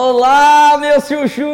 [0.00, 1.44] Olá, meus chuchus!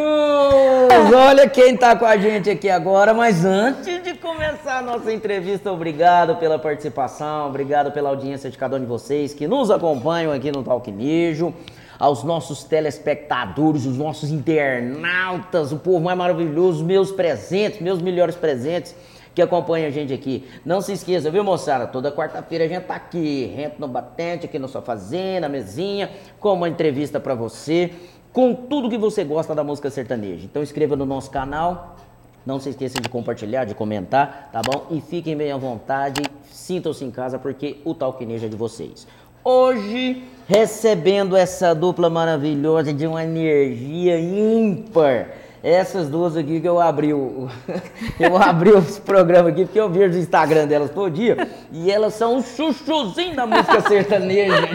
[1.16, 5.72] Olha quem tá com a gente aqui agora, mas antes de começar a nossa entrevista,
[5.72, 10.52] obrigado pela participação, obrigado pela audiência de cada um de vocês que nos acompanham aqui
[10.52, 11.54] no Talquinejo,
[11.98, 18.94] aos nossos telespectadores, os nossos internautas, o povo mais maravilhoso, meus presentes, meus melhores presentes
[19.34, 20.46] que acompanha a gente aqui.
[20.66, 21.86] Não se esqueça, viu, moçada?
[21.86, 26.52] Toda quarta-feira a gente tá aqui, rento no batente, aqui na sua fazenda, mesinha, com
[26.52, 27.90] uma entrevista para você
[28.34, 30.44] com tudo que você gosta da música sertaneja.
[30.44, 31.96] Então inscreva no nosso canal,
[32.44, 34.88] não se esqueça de compartilhar, de comentar, tá bom?
[34.90, 36.20] E fiquem bem à vontade,
[36.50, 39.06] sintam-se em casa porque o Talquinejo é de vocês.
[39.44, 47.14] Hoje, recebendo essa dupla maravilhosa de uma energia ímpar essas duas aqui que eu abri
[47.14, 47.48] o.
[48.20, 51.48] Eu abri os programas aqui, porque eu vejo o Instagram delas todo dia.
[51.72, 54.68] E elas são um chuchuzinho da música sertaneja.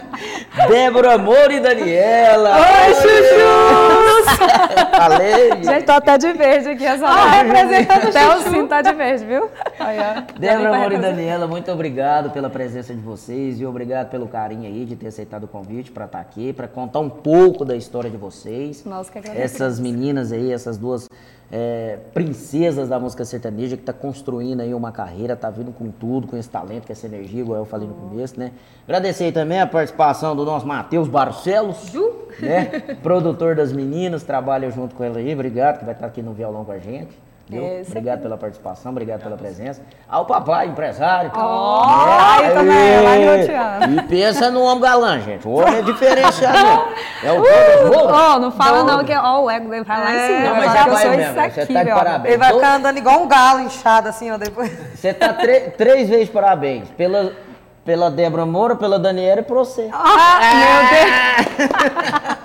[0.68, 2.56] Débora Amor e Daniela.
[2.56, 4.10] Oi, chuchus!
[4.96, 5.50] Falei.
[5.62, 9.24] Gente, tô até de verde aqui essa ah, representando Até o sim tá de verde,
[9.24, 9.48] viu?
[10.38, 14.84] Débora Amor e Daniela, muito obrigado pela presença de vocês e obrigado pelo carinho aí
[14.84, 18.10] de ter aceitado o convite para estar tá aqui, para contar um pouco da história
[18.10, 18.84] de vocês.
[18.84, 21.08] Nossa, que Essas meninas aí, essas duas
[21.50, 26.28] é, princesas da música sertaneja que está construindo aí uma carreira, tá vindo com tudo,
[26.28, 28.52] com esse talento, com essa energia, igual eu falei no começo, né?
[28.84, 31.92] Agradecer aí também a participação do nosso Matheus Barcelos,
[32.38, 32.66] né?
[33.02, 36.32] Produtor das meninas, trabalha junto com ela aí, obrigado, que vai estar tá aqui no
[36.32, 37.29] violão com a gente.
[37.50, 37.82] Viu?
[37.84, 39.82] Obrigado pela participação, obrigado pela presença.
[40.08, 41.32] Ao papai, empresário.
[41.34, 42.38] Oh, né?
[42.38, 45.48] aí também, E pensa no homem galã, gente.
[45.48, 46.84] O homem é diferenciado.
[47.22, 50.26] É o uh, oh, não fala não, que ó, o ego dele vai lá em
[50.26, 50.40] cima.
[50.40, 52.34] Não, mas é vai mesmo, você tá de parabéns.
[52.34, 54.72] Ele vai ficar andando igual um galo inchado assim, ó, depois.
[54.94, 55.34] Você tá
[55.76, 56.88] três vezes parabéns.
[56.96, 57.32] Pela,
[57.84, 59.90] pela Débora Moura, pela Daniela e por você.
[59.92, 62.38] Ah, meu Deus.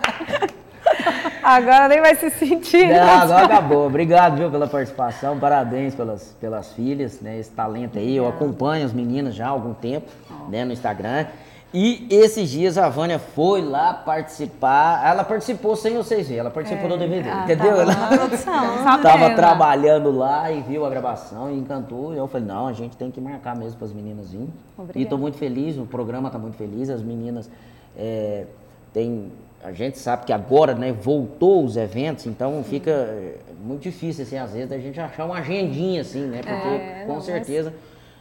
[1.46, 2.88] Agora nem vai se sentir.
[2.88, 3.86] Não, agora acabou.
[3.86, 5.38] Obrigado, viu, pela participação.
[5.38, 7.38] Parabéns pelas, pelas filhas, né?
[7.38, 8.16] Esse talento aí.
[8.16, 10.08] Eu acompanho as meninas já há algum tempo,
[10.50, 11.28] né, no Instagram.
[11.72, 15.06] E esses dias a Vânia foi lá participar.
[15.06, 17.76] Ela participou sem vocês verem, ela participou é, do DVD, ah, entendeu?
[17.76, 18.64] Tava na produção.
[19.04, 22.12] tava trabalhando lá e viu a gravação e encantou.
[22.12, 24.50] E eu falei, não, a gente tem que marcar mesmo para as meninas virem.
[24.96, 27.52] E estou muito feliz, o programa está muito feliz, as meninas
[27.96, 28.46] é,
[28.92, 29.32] têm
[29.66, 34.38] a gente sabe que agora, né, voltou os eventos, então fica eh, muito difícil, assim,
[34.38, 36.38] às vezes, a gente achar uma agendinha, assim, né?
[36.38, 37.74] Porque, é, com não, certeza,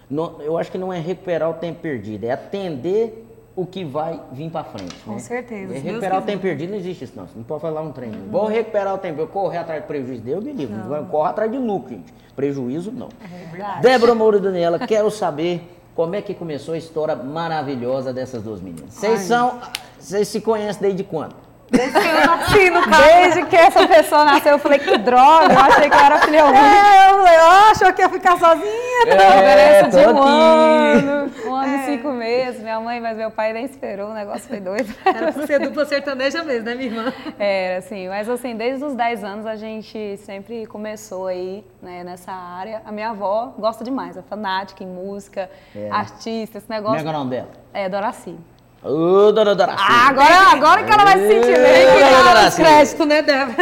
[0.09, 4.19] não, eu acho que não é recuperar o tempo perdido, é atender o que vai
[4.33, 4.94] vir para frente.
[5.04, 5.19] Com né?
[5.19, 5.75] certeza.
[5.75, 7.27] É recuperar o tempo perdido não existe isso, não.
[7.27, 8.10] Você não pode falar um trem.
[8.10, 8.31] Uhum.
[8.31, 10.75] Vou recuperar o tempo, eu correr atrás de prejuízo, Deus me livre.
[11.10, 12.12] Corre atrás de lucro, gente.
[12.34, 13.09] Prejuízo, não.
[13.22, 13.83] É verdade.
[13.83, 18.60] Débora Moura e Daniela, quero saber como é que começou a história maravilhosa dessas duas
[18.60, 18.94] meninas.
[18.94, 19.60] Vocês são
[19.99, 21.34] vocês se conhecem desde quando?
[21.71, 23.03] Desde que eu nasci, no caso.
[23.03, 26.44] Desde que essa pessoa nasceu, eu falei, que droga, eu achei que eu era filha
[26.44, 26.59] única.
[26.59, 28.84] É, eu falei, oh, achou que ia ficar sozinha.
[29.06, 31.06] É, não, tô um aqui.
[31.06, 31.84] ano, um ano e é.
[31.84, 32.62] cinco meses.
[32.62, 34.94] Minha mãe, mas meu pai nem esperou, o negócio foi doido.
[35.05, 37.12] Era pra ser dupla sertaneja mesmo, né, minha irmã?
[37.38, 42.33] Era, assim, mas assim, desde os 10 anos a gente sempre começou aí, né, nessa
[42.33, 42.83] área.
[42.84, 45.91] A minha avó gosta demais, é fanática em música, é.
[45.91, 46.99] artista, esse negócio.
[46.99, 47.50] Como é, é o nome dela?
[47.72, 48.37] É, Doraci.
[48.84, 49.83] Ô, dona Doraci.
[49.83, 51.87] Ah, agora, agora que ela vai se sentir bem.
[51.95, 52.00] Que
[52.34, 53.56] dá os créditos, né, Débora?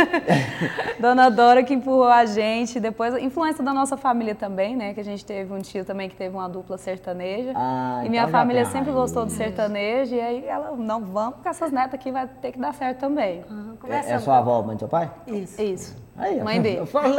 [0.99, 2.81] dona Dora que empurrou a gente.
[2.81, 4.93] Depois, influência da nossa família também, né?
[4.93, 7.53] Que a gente teve um tio também que teve uma dupla sertaneja.
[7.55, 10.13] Ah, e minha então família sempre gostou do sertanejo.
[10.17, 13.45] E aí ela, não, vamos com essas netas aqui, vai ter que dar certo também.
[13.49, 15.09] Uhum, é, é sua avó, mãe do seu pai?
[15.29, 15.63] Isso.
[15.63, 15.97] Isso.
[16.17, 16.79] Aí, mãe dele.
[16.79, 17.15] Eu falei,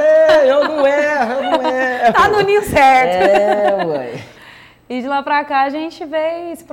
[0.46, 2.14] eu não erro, eu não erro.
[2.14, 3.32] tá no ninho certo.
[3.32, 4.43] É, ué.
[4.90, 6.66] E de lá pra cá a gente veio se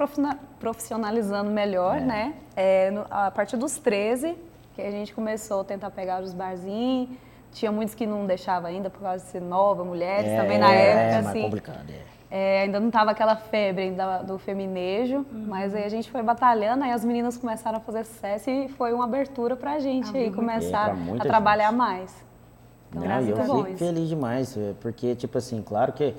[0.59, 2.01] profissionalizando melhor, é.
[2.01, 2.35] né?
[2.57, 4.37] É, no, a partir dos 13,
[4.75, 7.11] que a gente começou a tentar pegar os barzinhos.
[7.53, 10.73] Tinha muitos que não deixavam ainda por causa de ser nova, mulheres é, também na
[10.73, 11.43] época, é, assim.
[11.43, 11.91] complicado,
[12.31, 12.59] é.
[12.59, 12.63] é.
[12.63, 15.47] ainda não tava aquela febre ainda do feminejo, uhum.
[15.49, 18.93] mas aí a gente foi batalhando, aí as meninas começaram a fazer sucesso e foi
[18.93, 21.79] uma abertura pra gente ah, aí começar a trabalhar gente.
[21.79, 22.25] mais.
[22.91, 26.15] Então, não, eu fico feliz demais, porque, tipo assim, claro que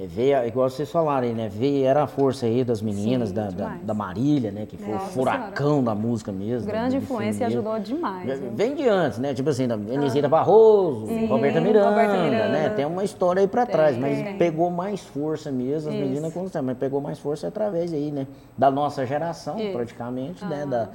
[0.00, 1.48] é, veio, igual vocês falaram aí, né?
[1.48, 4.64] Veio, era a força aí das meninas, Sim, da, da, da, Marília, né?
[4.64, 5.86] Que foi Nossa o furacão senhora.
[5.86, 6.70] da música mesmo.
[6.70, 8.40] Grande influência e ajudou demais.
[8.54, 9.34] Vem de antes, né?
[9.34, 10.30] Tipo assim, da Elisita ah.
[10.30, 12.68] Barroso, Sim, Roberta, Miranda, Roberta, Miranda, né?
[12.68, 14.38] Tem uma história aí pra tem, trás, mas tem.
[14.38, 16.04] pegou mais força mesmo, as Isso.
[16.04, 18.28] meninas mas pegou mais força através aí, né?
[18.56, 19.72] Da nossa geração, Isso.
[19.72, 20.64] praticamente, né?
[20.64, 20.90] Da,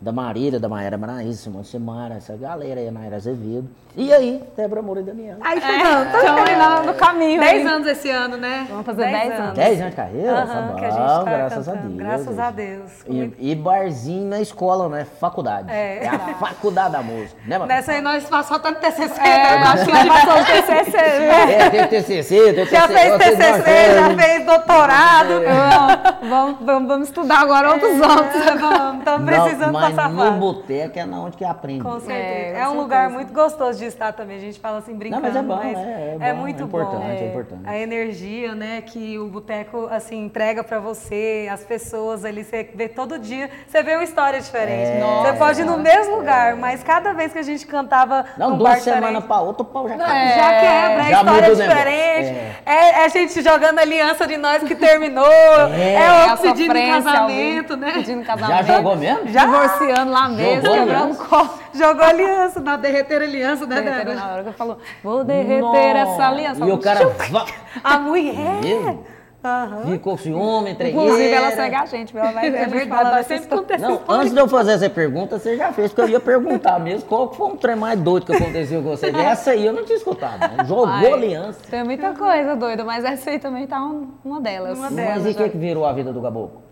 [0.00, 3.68] da Marília, da Maera Maraíza, Simone Simara, essa galera aí, a Naira Azevedo.
[3.96, 5.38] E aí, Débora Moura e Daniela.
[5.40, 6.14] Aí chegamos.
[6.14, 7.40] Estamos aí no, no caminho.
[7.40, 7.66] 10 aí.
[7.66, 8.64] anos esse ano, né?
[8.70, 9.54] Vamos fazer 10 anos.
[9.54, 10.32] 10 anos de carreira?
[10.34, 11.88] Aham, tá bom, que a gente tá graças a cantando.
[11.88, 11.98] Deus.
[11.98, 12.90] Graças a Deus.
[13.08, 15.04] E, e barzinho na escola, né?
[15.18, 15.68] Faculdade.
[15.72, 16.06] É.
[16.06, 17.40] a faculdade da música.
[17.44, 17.68] Né, mano?
[17.68, 19.20] Nessa aí nós passamos até no TCC.
[19.20, 19.62] É, né?
[19.64, 20.96] acho que nós passamos o TCC.
[20.96, 21.52] né?
[21.52, 23.00] É, tem TCC, tem Já TCC.
[23.00, 24.18] fez vocês não TCC, já fazem.
[24.18, 25.28] fez doutorado.
[25.42, 28.46] Vamos, vamos, vamos, vamos estudar agora outros outros.
[28.46, 30.38] É, vamos, estamos precisando não, mas passar no fase.
[30.38, 31.82] boteco é na onde que aprende.
[31.82, 32.18] Com certeza.
[32.18, 33.14] É, É, com um lugar certeza.
[33.14, 34.36] muito gostoso de estar também.
[34.36, 37.24] A gente fala assim brincando, mas é bom, é, é bom, muito é importante, bom.
[37.24, 37.62] é importante.
[37.66, 42.88] A energia, né, que o boteco assim entrega pra você, as pessoas ali, você vê
[42.88, 44.88] todo dia, você vê uma história diferente.
[44.98, 45.22] É.
[45.22, 48.58] você pode ir no mesmo lugar, mas cada vez que a gente cantava Não, num
[48.58, 51.68] duas semanas pra outra, o pau já já quebra, é Já história muda o negócio.
[51.68, 52.47] diferente.
[52.68, 53.00] É.
[53.00, 55.24] é a gente jogando aliança de nós que terminou.
[55.78, 57.92] É, É a outro pedindo casamento, né?
[57.92, 58.66] Pedindo Já casamento.
[58.66, 59.28] jogou mesmo?
[59.28, 59.44] Já.
[59.44, 61.24] Divorciando lá mesmo, Jogou quebrando aliança?
[61.24, 61.58] copo.
[61.74, 64.14] Jogou aliança, na derreter aliança, né, Débora?
[64.14, 66.64] na hora que falou, vou derreter essa aliança.
[66.64, 67.46] E o cara va-
[67.84, 68.34] A mulher.
[68.62, 69.06] Mesmo?
[69.44, 69.92] Aham.
[69.92, 71.04] ficou ciúme, tregueira.
[71.06, 73.82] Inclusive, ela segue a gente, ela vai ver É verdade, falar nós essas sempre acontece
[73.82, 77.08] Não, antes de eu fazer essa pergunta, você já fez, porque eu ia perguntar mesmo
[77.08, 79.06] qual que foi um trem mais doido que aconteceu com você.
[79.10, 80.40] Essa aí eu não tinha escutado.
[80.40, 80.64] né?
[80.64, 81.60] Jogou Ai, aliança.
[81.70, 84.76] Tem muita coisa doida, mas essa aí também tá um- uma delas.
[84.76, 86.20] Uma Mas delas, e o que, que virou a vida do?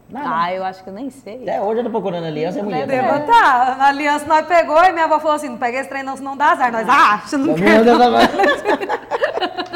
[0.08, 0.28] Nada.
[0.30, 1.42] Ah, eu acho que eu nem sei.
[1.42, 2.86] Até hoje eu tô procurando aliança, é mulher.
[2.86, 3.26] Deu, também.
[3.26, 6.16] tá, a aliança nós pegou e minha avó falou assim: não pega esse trem não,
[6.16, 6.70] senão dá azar.
[6.70, 7.82] Nós, ah, você não quer.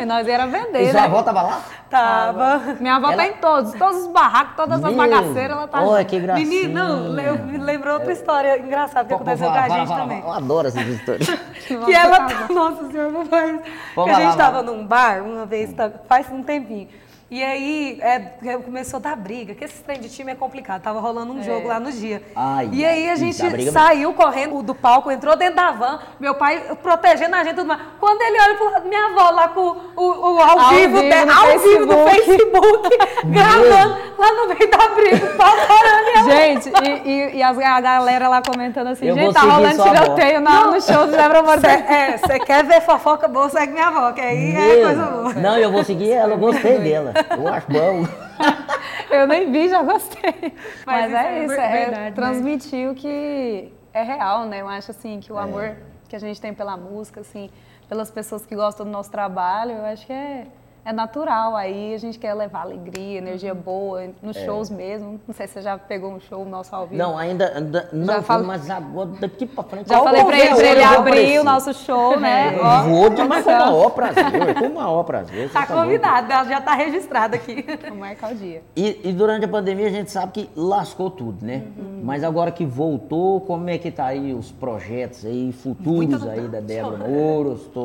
[0.00, 1.06] E nós era vender, E sua né?
[1.06, 1.60] avó tava lá?
[1.90, 2.76] Tava.
[2.80, 5.98] Minha avó Ela- tá em todos, todos os barracos, todas as bagaceiras, ela tá Olha
[6.00, 6.10] junto.
[6.10, 6.46] que gracinha.
[6.48, 10.20] Menino, não, eu me lembrou outra história engraçada que aconteceu com a gente também.
[10.20, 11.28] Eu adoro essas histórias.
[11.70, 13.60] Que ela, nossa senhora, papai.
[13.94, 14.62] Que a gente lá, tava lá.
[14.64, 16.88] num bar uma vez, tá- faz um tempinho.
[17.30, 18.18] E aí é,
[18.58, 20.82] começou a dar briga, que esse trem de time é complicado.
[20.82, 22.20] Tava rolando um jogo lá no dia.
[22.34, 26.76] Ai, e aí a gente saiu correndo do palco, entrou dentro da van, meu pai
[26.82, 27.80] protegendo a gente tudo mais.
[28.00, 31.30] Quando ele olha pro lado, minha avó lá com o, o ao, Ao vivo, vivo
[31.30, 32.50] ao vivo no Facebook.
[32.50, 32.98] Facebook,
[33.30, 36.30] gravando lá no meio da briga, o pau parando.
[36.30, 40.40] Gente, e, e, e as, a galera lá comentando assim, Eu gente, tá rolando tiroteio
[40.40, 41.68] na- no show do Cê, Moura.
[41.70, 45.32] é, você quer ver fofoca boa, segue minha avó, que aí é Meu, coisa boa.
[45.34, 47.12] Não, eu vou seguir ela, eu gostei dela.
[47.36, 48.06] Eu acho bom.
[49.10, 50.54] Eu nem vi, já gostei.
[50.86, 52.12] Mas, isso é é isso, ver- é verdade, né?
[52.14, 54.60] transmitir o que é real, né?
[54.60, 55.72] Eu acho assim que o amor
[56.08, 57.50] que a gente tem pela música, assim,
[57.88, 60.46] pelas pessoas que gostam do nosso trabalho, eu acho que é,
[60.84, 61.56] é natural.
[61.56, 65.20] Aí a gente quer levar alegria, energia boa, nos shows mesmo.
[65.26, 66.96] Não sei se você já pegou um show nosso ao vivo.
[66.96, 69.88] Não, ainda, ainda não, Já falo- mas agora daqui pra frente.
[69.88, 71.40] Já falei pra ele, pra ele abrir aparecer.
[71.40, 72.56] o nosso show, né?
[72.56, 75.50] Eu Ó, vou demais com o maior prazer, com o maior prazer.
[75.50, 75.80] Tá doido.
[75.82, 77.64] convidada, ela já tá registrada aqui.
[77.82, 78.62] Vamos marcar o dia.
[78.76, 81.64] E, e durante a pandemia a gente sabe que lascou tudo, né?
[81.76, 82.00] Uhum.
[82.02, 86.60] Mas agora que voltou, como é que tá aí os projetos aí, futuros aí da
[86.60, 87.04] Débora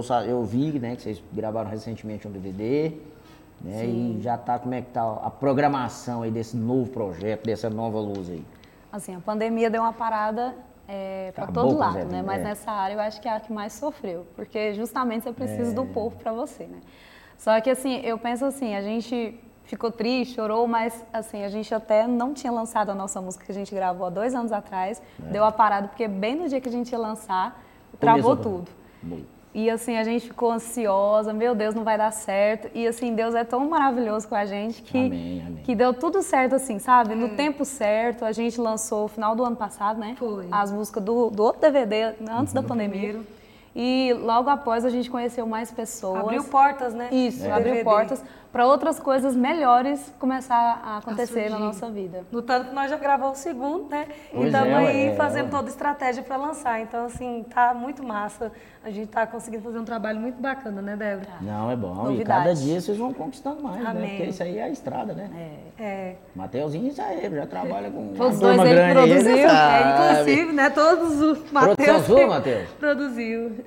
[0.03, 2.84] sa- Eu vi, né, que vocês gravaram recentemente um DVD,
[3.61, 3.85] né?
[3.85, 7.99] E já tá, como é que tá a programação aí desse novo projeto, dessa nova
[7.99, 8.43] luz aí?
[8.91, 10.53] Assim, a pandemia deu uma parada
[10.87, 12.21] é, para todo lado, Zé né?
[12.25, 12.43] Mas é.
[12.43, 15.73] nessa área eu acho que é a que mais sofreu, porque justamente você precisa É.
[15.73, 16.79] do povo para você, né?
[17.37, 21.73] Só que assim, eu penso assim, a gente ficou triste, chorou, mas assim, a gente
[21.73, 25.01] até não tinha lançado a nossa música que a gente gravou há dois anos atrás,
[25.17, 27.61] deu a parada, porque bem no dia que a gente ia lançar,
[27.99, 28.37] travou É.
[28.37, 28.67] Tudo.
[29.01, 29.19] Bom.
[29.57, 32.69] E assim, a gente ficou ansiosa, meu Deus, não vai dar certo.
[32.75, 35.63] E assim, Deus é tão maravilhoso com a gente que, Amém, amém.
[35.63, 37.15] que deu tudo certo, assim, sabe?
[37.15, 40.17] No tempo certo, a gente lançou no final do ano passado, né?
[40.19, 40.45] Foi.
[40.51, 42.61] As músicas do, do outro DVD, antes Uhum.
[42.61, 43.21] da pandemia.
[43.73, 46.19] E logo após a gente conheceu mais pessoas.
[46.19, 47.07] Abriu portas, né?
[47.11, 47.83] Isso, O abriu DVD.
[47.83, 48.21] portas
[48.55, 51.63] para outras coisas melhores começar a acontecer na surgir.
[51.65, 52.23] nossa vida.
[52.31, 54.07] No tanto que nós já gravamos o segundo, né?
[54.31, 55.49] Pois e estamos é, aí ué, fazendo é.
[55.49, 56.79] toda a estratégia para lançar.
[56.79, 58.53] Então, assim, tá muito massa.
[58.81, 61.33] A gente tá conseguindo fazer um trabalho muito bacana, né, Débora?
[61.41, 61.91] Não, é bom.
[61.91, 62.43] E Novidade.
[62.43, 63.89] cada dia vocês vão conquistando mais, né?
[63.89, 64.09] Amém.
[64.11, 65.29] Porque isso aí é a estrada, né?
[65.77, 66.15] É.
[66.33, 69.21] Mateuzinho já é, já trabalha com Todos dois ele grande produziu.
[69.21, 70.69] você É, inclusive, né?
[70.69, 72.69] Todos os Produção Matheus sua, Matheus?
[72.79, 73.65] produziu.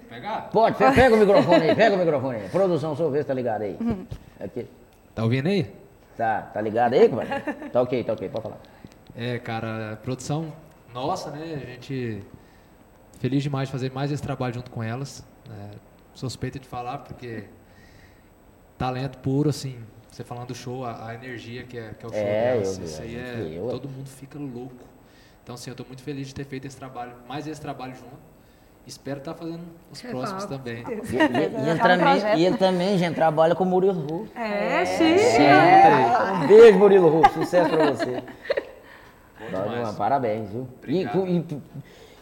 [0.51, 2.49] Pode, pe- pega o microfone aí, pega o microfone aí.
[2.49, 3.77] Produção, sua vez, tá ligado aí.
[4.41, 4.67] Aqui.
[5.15, 5.73] Tá ouvindo aí?
[6.17, 7.31] Tá, tá ligado aí, compadre?
[7.71, 8.59] Tá ok, tá ok, pode falar.
[9.17, 10.53] É, cara, produção
[10.93, 11.55] nossa, né?
[11.55, 12.23] A gente
[13.19, 15.25] feliz demais de fazer mais esse trabalho junto com elas.
[16.15, 17.45] suspeita de falar porque
[18.77, 19.79] talento puro, assim.
[20.11, 22.79] Você falando do show, a, a energia que é, que é o show É, delas,
[22.79, 23.57] eu isso aí é.
[23.57, 23.71] é.
[23.71, 24.85] todo mundo fica louco.
[25.43, 28.19] Então, assim, eu tô muito feliz de ter feito esse trabalho, mais esse trabalho junto.
[28.89, 29.61] Espero estar fazendo
[29.93, 30.83] os próximos também.
[30.89, 32.39] E, e- e ele, É também, projeto.
[32.39, 34.33] e ele também, gente, trabalha com o Murilo Russo.
[34.35, 34.83] É.
[34.83, 37.35] É, um beijo, Murilo Russo.
[37.35, 38.23] Sucesso pra você.
[39.53, 40.63] Dá Parabéns, viu?
[40.87, 41.27] E, Obrigado.
[41.29, 41.59] e-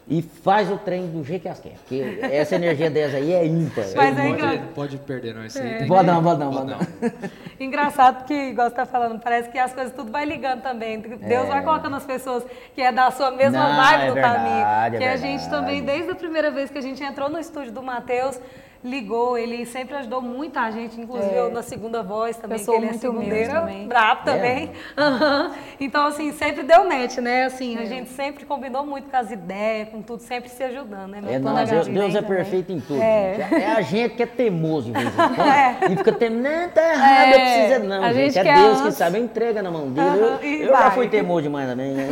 [0.08, 1.76] e faz o trem do jeito que elas querem.
[1.78, 3.84] Porque essa energia delas aí é ímpar.
[3.96, 4.36] Mas é é.
[4.36, 5.44] Pode, pode perder, não.
[5.44, 8.86] Isso aí tem Pode que- não, pode não, pode pode Engraçado que, igual você tá
[8.86, 11.00] falando, parece que as coisas tudo vai ligando também.
[11.00, 12.44] Deus vai colocando as pessoas
[12.74, 14.96] que é da sua mesma Não, vibe é no verdade, caminho.
[14.96, 17.72] é que a gente também, desde a primeira vez que a gente entrou no estúdio
[17.72, 18.38] do Matheus,
[18.86, 21.38] ligou, ele sempre ajudou muito a gente, inclusive É.
[21.40, 23.86] eu na segunda voz também, Eu sou que ele é muito humilde segundeiro, também.
[23.88, 24.32] brabo É.
[24.32, 24.70] também.
[24.96, 25.52] Aham.
[25.80, 27.44] Então, assim, sempre deu match, né?
[27.44, 31.18] Assim, a gente sempre combinou muito com as ideias, com tudo, sempre se ajudando, né?
[31.18, 33.02] É, Meu plano Deus, Deus é perfeito em tudo.
[33.02, 33.34] É.
[33.50, 33.54] gente.
[33.62, 35.06] É a gente que é teimoso, quando.
[35.46, 35.92] É.
[35.92, 37.88] E fica temendo, não, tá errado, eu É, preciso.
[37.88, 40.06] Não, a gente, gente é quer Deus que sabe, entrega na mão dele.
[40.42, 41.92] Eu eu já fui teimoso demais também.
[41.92, 42.08] né?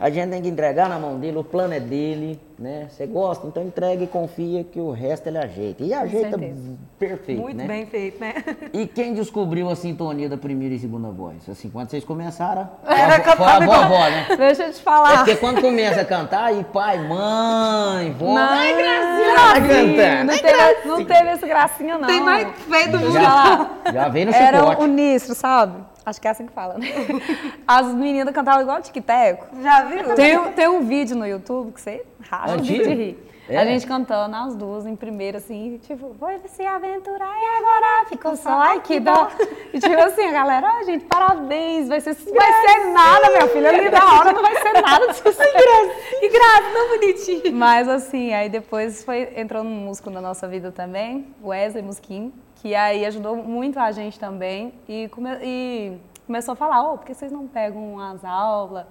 [0.00, 2.86] A gente tem que entregar na mão dele, o plano é dele, né?
[2.90, 5.71] Você gosta, então entrega e confia que o resto ele ajeita.
[5.80, 6.72] E ajeita certeza.
[6.98, 7.66] perfeito, Muito né?
[7.66, 8.34] bem feito, né?
[8.72, 11.48] E quem descobriu a sintonia da primeira e segunda voz?
[11.48, 14.26] Assim, quando vocês começaram, Era a, foi a vovó, né?
[14.36, 15.16] Deixa eu te É falar.
[15.18, 20.32] porque quando começa a cantar, e pai, mãe, vó, Não, ai, gracinha, Gracinha, vai cantando.
[20.32, 22.06] Não teve, não teve esse gracinha, não.
[22.08, 23.12] Tem mais feio do mundo.
[23.22, 24.82] Já, já veio no Era chicote.
[24.82, 25.74] o Nistro, sabe?
[26.04, 26.86] Acho que é assim que fala, né?
[27.66, 29.46] As meninas cantavam igual tic-teco.
[29.62, 30.14] Já viu?
[30.14, 33.28] Tem, um- tem um vídeo no YouTube que você racha de rir.
[33.54, 33.58] É?
[33.58, 38.36] A gente cantando as duas em primeira, assim, tipo, foi se aventurar e agora ficou
[38.36, 39.28] só, ai que dó.
[39.72, 43.68] E tipo assim, a galera, ó, gente, parabéns, vai ser, vai ser nada, minha filha,
[43.70, 45.22] ali na hora não vai ser nada disso.
[46.20, 47.52] Que graça, não bonitinho.
[47.54, 52.74] Mas assim, aí depois foi, entrou um músico na nossa vida também, Wesley Musquin, que
[52.74, 57.12] aí ajudou muito a gente também e, come- e começou a falar, ô, por que
[57.14, 58.86] vocês não pegam as aulas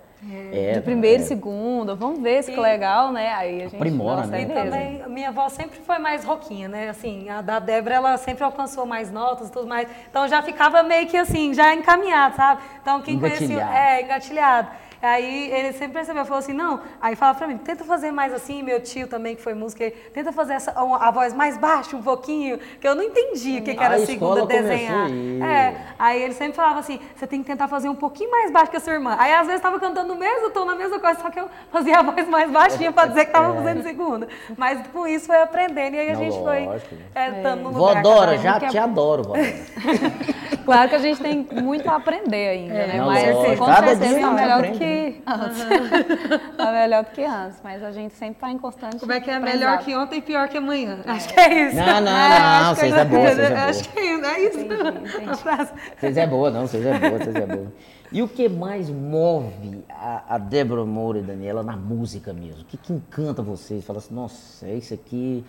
[0.51, 1.25] É, de primeiro é.
[1.25, 1.95] e segundo?
[1.95, 3.33] Vamos ver se que legal, né?
[3.33, 4.39] Aí a gente Aprimora, nossa, né?
[4.39, 4.63] é E mesmo.
[4.63, 6.89] também, minha avó sempre foi mais roquinha, né?
[6.89, 9.87] Assim, a da Débora, ela sempre alcançou mais notas e tudo mais.
[10.09, 12.61] Então já ficava meio que assim, já encaminhado, sabe?
[12.81, 13.45] Então quem conhecia.
[13.47, 13.75] Engatilhado.
[13.75, 14.67] É, engatilhado.
[15.01, 18.61] Aí ele sempre percebeu, falou assim, não, aí fala pra mim, tenta fazer mais assim,
[18.61, 22.03] meu tio também, que foi músico, ele, tenta fazer essa, a voz mais baixa um
[22.03, 25.09] pouquinho, que eu não entendi o que, que era A segunda desenhar.
[25.43, 28.69] É, aí ele sempre falava assim, você tem que tentar fazer um pouquinho mais baixo
[28.71, 29.15] que a sua irmã.
[29.19, 31.99] Aí às vezes tava cantando o mesmo tom, na mesma coisa, só que eu fazia
[31.99, 34.27] a voz mais baixinha pra dizer que tava fazendo segunda.
[34.57, 37.01] Mas com isso foi aprendendo e aí a Não, gente foi lógico, né?
[37.15, 38.03] é, estando no lugar.
[38.03, 39.33] Dora, cada vez já que é- te adoro, vó.
[40.63, 42.97] Claro que a gente tem muito a aprender ainda, né?
[42.97, 46.47] Não, Mas lógico, com certeza tá gente melhor do aprende, que antes.
[46.57, 49.29] tá melhor do que antes, mas a gente sempre tá em constante Como é que
[49.29, 50.99] é melhor que ontem e pior que amanhã?
[51.05, 51.75] Acho que é isso.
[51.77, 53.61] Não, não, É, não, acho que vocês eu- é boa, vocês é boa.
[53.65, 54.59] Acho que é isso, é isso.
[54.59, 55.71] Entendi.
[55.99, 57.73] Vocês é boa, não, vocês é boa, vocês é boa.
[58.11, 62.61] E o que mais move a, a Débora Moura e Daniela na música mesmo?
[62.61, 63.85] O que, que encanta vocês?
[63.85, 65.45] Fala assim, nossa, é isso aqui.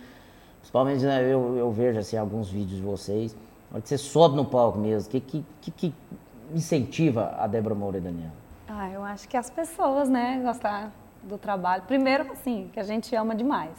[0.59, 3.35] Principalmente né, eu, eu vejo assim, alguns vídeos de vocês.
[3.69, 5.93] Na hora que você sobe no palco mesmo, o que, que, que, que
[6.55, 8.42] incentiva a Débora Moura e Daniela?
[8.75, 11.83] Ah, eu acho que as pessoas, né, gostar do trabalho.
[11.83, 13.77] Primeiro, assim, que a gente ama demais.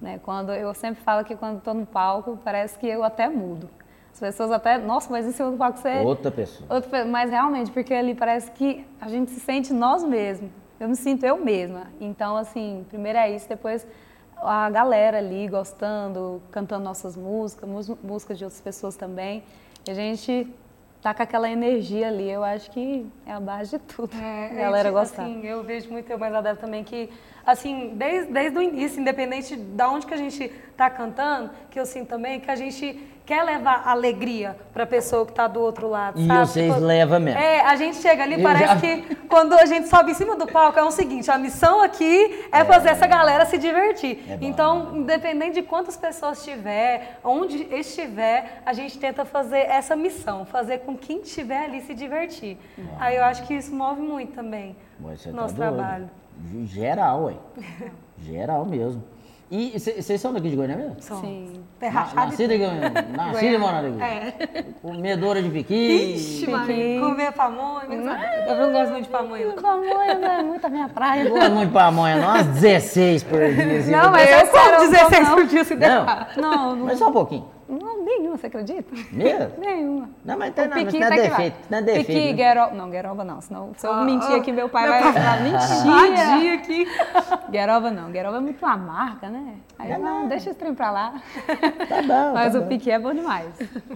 [0.00, 0.20] Né?
[0.22, 3.68] Quando eu sempre falo que quando estou no palco, parece que eu até mudo.
[4.12, 6.72] As pessoas até, nossa, mas em cima do palco você é Outra pessoa.
[6.72, 10.50] outra mas realmente, porque ali parece que a gente se sente nós mesmos.
[10.78, 11.88] Eu me sinto eu mesma.
[12.00, 13.86] Então, assim, primeiro é isso, depois
[14.36, 17.68] a galera ali gostando, cantando nossas músicas,
[18.02, 19.42] músicas de outras pessoas também.
[19.86, 20.48] E a gente
[21.02, 24.14] tá com aquela energia ali, eu acho que é a base de tudo.
[24.16, 25.22] É, a galera tipo gostar.
[25.22, 27.08] Assim, eu vejo muito eu mais a Débora também que,
[27.44, 31.86] assim, desde, desde o início, independente de onde que a gente tá cantando, que eu
[31.86, 36.18] sinto também que a gente quer levar alegria pra pessoa que tá do outro lado,
[36.20, 36.46] E sabe?
[36.46, 37.38] vocês Tipo, levam mesmo.
[37.40, 40.34] É, a gente chega ali, Eu parece já- que quando a gente sobe em cima
[40.36, 44.24] do palco é o seguinte, a missão aqui é, fazer essa galera se divertir.
[44.28, 50.44] É então, independente de quantas pessoas tiver, onde estiver, a gente tenta fazer essa missão,
[50.44, 52.58] fazer com quem estiver ali se divertir.
[52.98, 55.74] Aí eu acho que isso move muito também você o tá nosso doido.
[55.76, 56.10] trabalho.
[56.64, 57.34] Geral, ué.
[58.18, 59.02] Geral mesmo.
[59.50, 60.96] E vocês são daqui de Goiânia mesmo?
[61.00, 61.22] Somos.
[61.22, 61.60] Sim.
[61.82, 62.90] E Nascida em Goiânia.
[63.16, 64.00] Nascida e morada aqui.
[64.02, 64.64] É.
[64.80, 66.14] Comedora de piqui.
[66.14, 67.00] Ixi, Piqui.
[67.00, 67.82] comer pamonha.
[67.88, 69.46] mas Eu não gosto muito de pamonha.
[69.46, 69.54] não.
[69.54, 71.24] Pamonha não é muito a minha praia.
[71.24, 72.28] Não gosto muito de pamonha, não.
[72.28, 73.78] Umas 16 por dia.
[73.78, 75.34] assim, Não, eu- mas Eu como quero, 16 não.
[75.34, 76.28] por dia se deixar.
[76.36, 77.44] Não, Não, não, mas só um pouquinho.
[77.70, 78.94] Não, nenhuma, você acredita?
[79.12, 79.52] Mesmo?
[79.58, 80.10] Nenhuma.
[80.24, 81.56] Não, mas tem O não, mas piqui não é tá defeito.
[81.70, 82.06] Não é defeito.
[82.06, 82.32] Piqui, né?
[82.32, 82.74] gueroba.
[82.74, 83.40] Não, gueroba não.
[83.40, 86.54] Senão, se eu Ah, mentir ah, aqui, meu pai meu vai falar, mentira.
[86.54, 86.86] Aqui.
[87.50, 88.10] Gueroba não.
[88.10, 89.54] Gueroba é muito amarga, né?
[89.78, 91.14] Aí eu, não, deixa esse trem pra lá.
[91.88, 92.68] Tá bom, Mas tá o bom.
[92.68, 93.48] piqui é bom demais.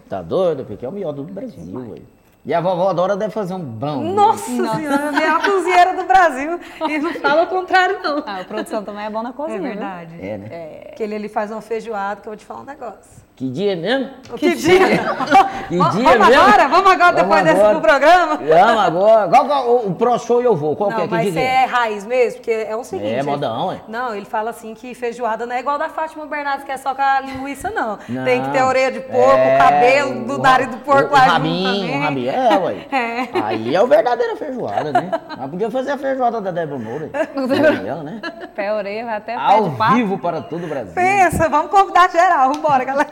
[0.09, 0.62] Tá doido?
[0.62, 2.07] O piqui é o melhor do Brasil, velho.
[2.47, 4.02] E a vovó Dora deve fazer um bom.
[4.02, 6.61] Nossa senhora, minha cozinheira melhor do Brasil.
[6.88, 8.23] E não fala o contrário, não.
[8.26, 9.57] Ah, a produção também é bom na cozinha.
[9.57, 9.71] É viu?
[9.71, 10.14] verdade.
[10.21, 10.49] É, né?
[10.95, 13.24] Que ele, ele faz uma feijoada, que eu vou te falar um negócio.
[13.37, 14.11] Que dia mesmo?
[14.38, 14.79] Que dia?
[15.68, 16.25] Que Vamos dia mesmo?
[16.42, 16.68] agora?
[16.68, 17.80] Vamos agora, depois Vamos desse agora.
[17.80, 18.37] pro programa?
[18.37, 19.28] Vamos agora.
[19.28, 20.76] Qual, qual, o, o Pro Show eu vou.
[20.76, 20.99] Qual que é?
[20.99, 23.14] Não, Que mas você que é raiz mesmo, porque é o seguinte.
[23.14, 23.80] É, modão, é.
[23.88, 26.94] Não, ele fala assim que feijoada não é igual da Fátima Bernardes, que é só
[26.94, 27.99] com a linguiça, não.
[28.09, 28.25] Não.
[28.25, 31.18] Tem que ter orelha de porco, É, o cabelo do nariz do porco o, lá
[31.18, 31.99] o junto rabinho, também.
[31.99, 32.30] o rabinho.
[32.30, 32.75] É, ué.
[32.94, 33.28] É.
[33.44, 35.11] Aí é o verdadeiro feijoada, né?
[35.37, 37.11] Mas podia fazer a feijoada da Débora Moura.
[37.87, 38.21] Ela, né?
[38.54, 40.94] Pé, orelha, vai até pé Ao vivo para todo o Brasil.
[40.94, 43.11] Pensa, vamos convidar geral, vambora, galera.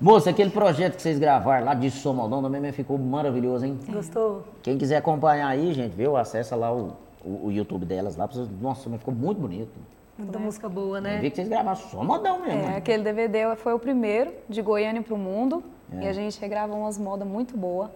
[0.00, 3.78] Moça, aquele projeto que vocês gravaram lá de Somaldão também ficou maravilhoso, hein?
[3.88, 4.44] Gostou?
[4.62, 6.16] Quem quiser acompanhar aí, gente, viu?
[6.16, 6.92] Acessa lá o,
[7.24, 8.26] o, o YouTube delas lá.
[8.26, 9.70] vocês- Nossa, mas ficou muito bonito.
[10.18, 11.18] Muita música boa, Eu né?
[11.20, 12.60] vi que vocês gravaram Somaldão mesmo.
[12.60, 12.76] É, né?
[12.76, 15.62] aquele DVD foi o primeiro de Goiânia para o mundo.
[15.92, 16.04] É.
[16.04, 17.88] E a gente regravou umas modas muito boas.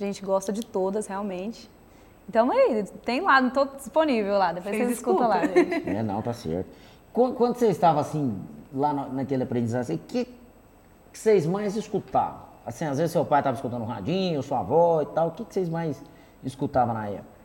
[0.00, 1.68] A gente gosta de todas, realmente.
[2.28, 4.52] Então aí, tem lá, não tô disponível lá.
[4.52, 5.64] Depois Vocês vocês escutam lá, escutam.
[5.64, 5.88] gente.
[5.90, 6.66] É, não, tá certo.
[7.12, 8.38] Quando, quando você estava assim,
[8.74, 12.47] lá na- naquele aprendizado, o que, que vocês mais escutavam?
[12.68, 15.28] Assim, às vezes seu pai estava escutando um radinho, sua avó e tal.
[15.28, 16.04] O que, que vocês mais
[16.44, 17.38] escutavam na época?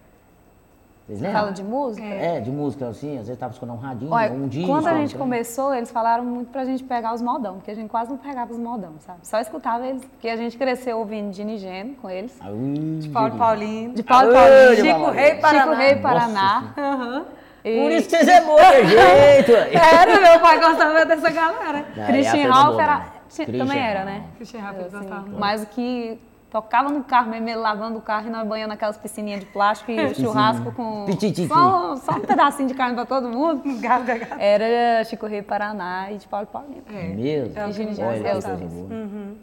[1.07, 1.39] Vocês lembram?
[1.39, 2.05] Fala de música?
[2.05, 4.67] É, de música assim, às vezes estava escutando um radinho, Olha, um disco.
[4.67, 7.89] quando a gente começou, eles falaram muito pra gente pegar os modão, porque a gente
[7.89, 9.19] quase não pegava os modão, sabe?
[9.23, 12.37] Só escutava eles, porque a gente cresceu ouvindo Gini Gênio com eles.
[12.41, 13.39] Ai, ui, Paulo gente.
[13.39, 13.93] Paulinho.
[13.93, 15.41] De Paulo Aê, Paulinho, de Chico Paulo Rei Paulinho.
[15.41, 15.63] Paraná.
[15.63, 16.73] Chico Rei Paraná.
[16.77, 17.25] Aham.
[17.63, 19.51] E Por isso que vocês é boa de jeito.
[19.71, 21.85] Era, meu pai gostava dessa galera.
[21.95, 23.05] Não, Christian é Ralph era, né?
[23.27, 24.25] Christian também era, né?
[24.35, 26.19] Christian Ralph Assim, mas o que
[26.53, 29.91] tocava no carro mesmo, ele lavando o carro e nós banhando aquelas piscininhas de plástico
[29.91, 31.07] e churrasco com
[31.47, 33.63] só, só um pedacinho de carne pra todo mundo.
[33.81, 34.35] Gato, gato.
[34.37, 36.83] Era Chico Rei Paraná e de Paulo Paulinho.
[36.93, 37.57] É mesmo?
[37.57, 39.37] É o que Gini Olha, Gênio, que eu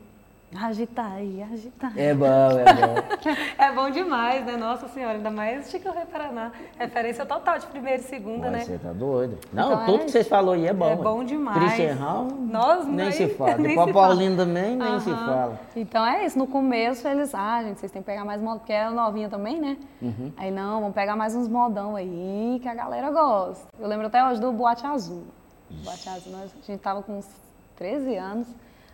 [0.53, 0.87] coisa sei.
[0.87, 1.01] boa.
[1.01, 2.01] Agita aí, agita aí.
[2.03, 3.11] É bom, é bom.
[3.59, 4.57] É bom demais, né?
[4.57, 6.51] Nossa Senhora, ainda mais Chico Rei Paraná.
[6.79, 8.65] Referência total de primeira e segunda, Mas né?
[8.65, 9.39] você tá doido.
[9.53, 10.91] Não, Então é tudo que vocês falaram aí é bom.
[10.91, 11.59] É bom demais.
[11.59, 13.57] Christian Ralph, Nós, nem se fala.
[13.59, 15.27] nem Depois se a Paulinho também, nem se Aham.
[15.27, 15.61] fala.
[15.77, 18.73] Então é isso, no começo eles, ah, gente, vocês têm que pegar mais modão, porque
[18.73, 19.77] era novinha também, né?
[20.03, 20.33] Uhum.
[20.37, 23.67] Aí não, vamos pegar mais uns modão aí que a galera gosta.
[23.79, 25.25] Eu lembro até hoje do Boate Azul.
[25.85, 27.29] Boate Azul, nós, a gente tava com uns
[27.77, 28.49] 13 anos.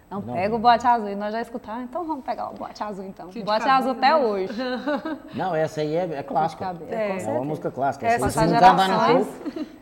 [0.08, 1.08] Não, pega o Boate Azul.
[1.08, 3.26] E nós já escutávamos, então vamos pegar o Boate Azul então.
[3.28, 4.52] de Boate Azul até hoje.
[5.34, 6.76] Não, essa aí é, é clássica.
[6.88, 8.06] É, com uma música clássica.
[8.06, 9.26] Essa se não cantar no show,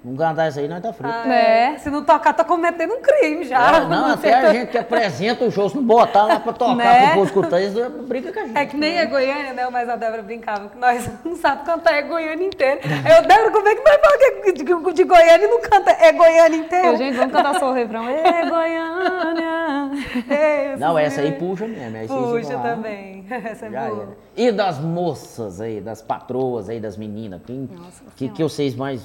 [0.02, 1.14] não cantar essa aí, nós tá frito.
[1.14, 1.74] Ah, É.
[1.74, 1.78] é.
[1.78, 3.76] Se não tocar, tá cometendo um crime já.
[3.76, 6.74] É, não, até a gente que apresenta o show, se não botar lá pra tocar
[6.74, 7.06] Né?
[7.08, 7.74] pro povo escutar, eles
[8.08, 8.56] brincam com a gente.
[8.56, 9.68] É que nem é Goiânia, né?
[9.70, 12.80] Mas a Débora brincava que nós não sabemos cantar é Goiânia inteira.
[12.82, 15.90] Eu, Débora, como é que nós falamos que é de, de Goiânia e não canta
[15.92, 16.96] é Goiânia Eu, inteira?
[16.96, 18.08] gente, vamos cantar só o refrão.
[18.08, 20.13] Ê, Goiânia!
[20.28, 21.96] É, Não, essa aí meninos- puxa mesmo.
[21.96, 23.24] Aí Puxa também.
[23.30, 24.02] Essa é Já boa.
[24.02, 24.16] era.
[24.36, 29.02] E das moças aí, das patroas aí, das meninas, quem Nossa que, que vocês mais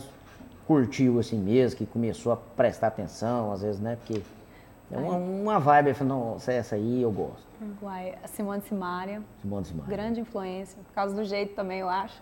[0.68, 3.98] curtiu assim mesmo, que começou a prestar atenção, às vezes, né?
[4.06, 4.22] Porque
[4.92, 7.48] é uma, uma vibe, nossa, essa aí eu gosto.
[7.82, 9.96] Uai, a Simone Simaria, Simone Simaria.
[9.96, 12.22] grande influência, por causa do jeito também, eu acho.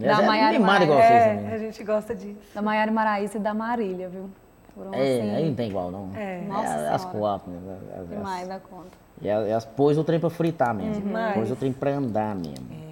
[0.00, 1.50] Essa é Maiara Maraíza- também.
[1.50, 2.38] É, a gente gosta disso.
[2.54, 4.30] Da Maiara Maraíza e da Marília, viu?
[4.74, 6.10] Foram É, assim, aí não tem igual não.
[6.16, 6.40] É.
[6.42, 7.18] Nossa as Senhora.
[7.18, 7.78] quatro, né?
[7.94, 8.96] As- as- demais da conta.
[9.20, 11.02] E elas, elas pôs o trem pra fritar mesmo.
[11.04, 11.34] Demais.
[11.34, 12.82] Pôs o trem pra andar mesmo.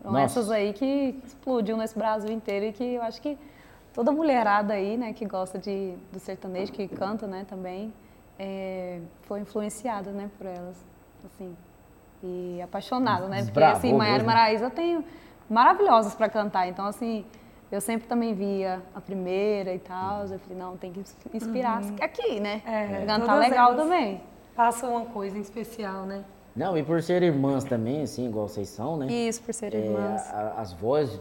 [0.00, 0.24] Então Nossa.
[0.24, 3.36] essas aí que explodiu nesse Brasil inteiro e que eu acho que
[3.92, 7.92] toda mulherada aí, né, que gosta de, do sertanejo, que canta, né, também,
[8.38, 10.76] é, foi influenciada, né, por elas,
[11.26, 11.54] assim,
[12.22, 14.26] e apaixonada, né, porque Desbravou assim, Maiara mesmo.
[14.28, 15.04] Maraíza tem
[15.50, 17.26] maravilhosas para cantar, então assim,
[17.70, 21.00] eu sempre também via a primeira e tal, eu falei, não, tem que
[21.34, 24.20] inspirar aqui, né, É, cantar todas legal também.
[24.56, 26.24] Passa uma coisa em especial, né?
[26.54, 29.06] Não, e por ser irmãs também, assim, igual vocês são, né?
[29.06, 30.28] Isso, por serem É, irmãs.
[30.34, 31.20] a- as vozes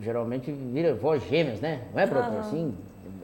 [0.00, 1.82] geralmente viram voz gêmeas, né?
[1.94, 2.40] Não é, produtor?
[2.40, 2.74] Assim,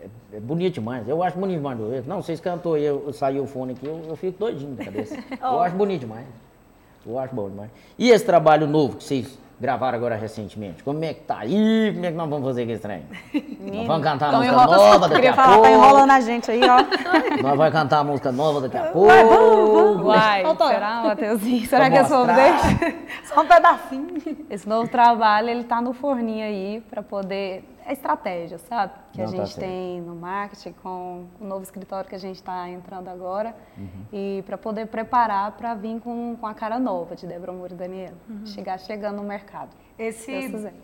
[0.01, 1.07] é, é bonito demais.
[1.09, 1.77] Eu acho bonito demais.
[1.77, 4.75] do- Não, vocês cantou aí, eu, eu saí o fone aqui, eu, eu fico doidinho
[4.77, 5.16] da cabeça.
[5.42, 6.27] Eu acho bonito demais.
[7.05, 7.70] Eu acho bom demais.
[7.98, 10.83] E esse trabalho novo que vocês gravaram agora recentemente?
[10.83, 11.92] Como é que tá aí?
[11.94, 13.05] Como é que nós vamos fazer com esse trem?
[13.61, 15.62] Nós vamos cantar a música nova daqui Queria a falar, pouco.
[15.62, 16.77] tá enrolando a gente aí, ó.
[17.42, 19.09] Nós vamos cantar a música nova daqui a pouco.
[20.03, 20.66] Uai, Volta.
[20.66, 21.66] será, Mateuzinho?
[21.68, 22.79] Será que esse povo mostrar.
[22.79, 22.96] deixa?
[23.33, 24.14] Só um pedacinho.
[24.51, 27.64] Esse novo trabalho, ele tá no forninho aí para poder...
[27.87, 28.92] É estratégia, sabe?
[29.12, 29.66] Que a Não, tá gente certo.
[29.66, 33.55] tem no marketing com o novo escritório que a gente está entrando agora.
[33.77, 34.07] Uhum.
[34.12, 37.77] E para poder preparar para vir com, com a cara nova de Débora Moura e
[37.77, 38.16] Daniela.
[38.47, 39.71] Chegar chegando no mercado.
[39.99, 40.33] Esse,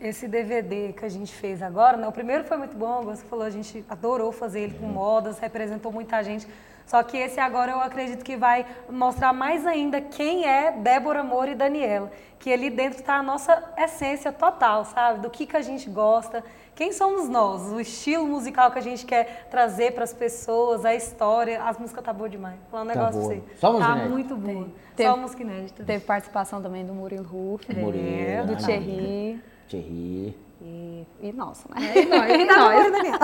[0.00, 2.06] esse DVD que a gente fez agora, né?
[2.06, 5.90] O primeiro foi muito bom, você falou, a gente adorou fazer ele com modas, representou
[5.90, 6.46] muita gente.
[6.88, 11.50] Só que esse agora eu acredito que vai mostrar mais ainda quem é Débora Moura
[11.50, 12.10] e Daniela.
[12.38, 15.20] Que ali dentro está a nossa essência total, sabe?
[15.20, 16.42] Do que, que a gente gosta,
[16.74, 20.94] quem somos nós, o estilo musical que a gente quer trazer para as pessoas, a
[20.94, 21.62] história.
[21.62, 22.56] As músicas tá boa demais.
[22.70, 23.34] Vou falar um Tá negócio boa.
[23.34, 23.56] pra você.
[23.58, 24.14] Só música Tá inédita?
[24.14, 24.68] muito boa.
[24.96, 25.06] Tem.
[25.06, 25.84] Só música inédita.
[25.84, 28.58] Teve participação também do Murilo Ruff, Murilo, do né?
[28.64, 30.47] Thierry Thierry.
[30.60, 31.92] E, e nossa, né?
[31.96, 32.86] E nós, e nós.
[32.86, 33.18] e Daniela.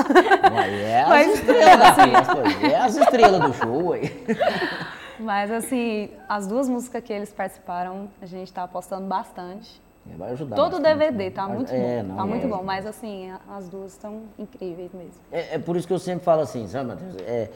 [0.55, 2.73] Ué, é as Mas- estrelas festa, ué.
[2.73, 4.27] é as estrelas do show, aí.
[5.19, 9.81] Mas assim, as duas músicas que eles participaram, a gente tá apostando bastante.
[10.19, 11.31] Vai ajudar Todo o bastante, DVD né?
[11.31, 12.09] tá muito É, bom.
[12.09, 12.49] não, tá muito é.
[12.49, 15.15] bom, mas assim, as duas estão incríveis mesmo.
[15.33, 17.17] É, é por isso que eu sempre falo assim, sabe, Matheus?
[17.23, 17.49] É,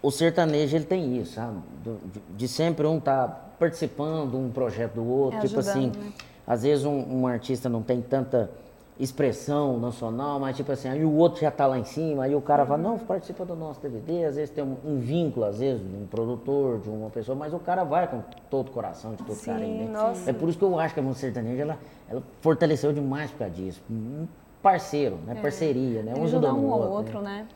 [0.00, 1.58] o sertanejo, ele tem isso, sabe?
[1.82, 3.26] De, de sempre um tá
[3.58, 5.38] participando um projeto do outro.
[5.38, 6.12] É, tipo ajudando, assim, né?
[6.46, 8.50] às vezes um, um artista não tem tanta
[9.00, 12.40] expressão nacional, mas tipo assim, aí o outro já tá lá em cima, aí o
[12.40, 15.80] cara fala, não, participa do nosso DVD, às vezes tem um, um vínculo, às vezes,
[15.80, 19.22] de um produtor, de uma pessoa, mas o cara vai com todo o coração, de
[19.24, 19.84] todo Sim, carinho.
[19.86, 19.90] né?
[19.90, 20.28] nossa.
[20.28, 23.38] É por isso que eu acho que a música sertaneja, ela, ela fortaleceu demais por
[23.38, 23.82] causa disso.
[23.90, 24.28] Um
[24.62, 25.34] parceiro, né?
[25.40, 26.14] Parceria, né?
[26.14, 26.92] Um ajudando um ao outro.
[26.92, 27.46] outro, né?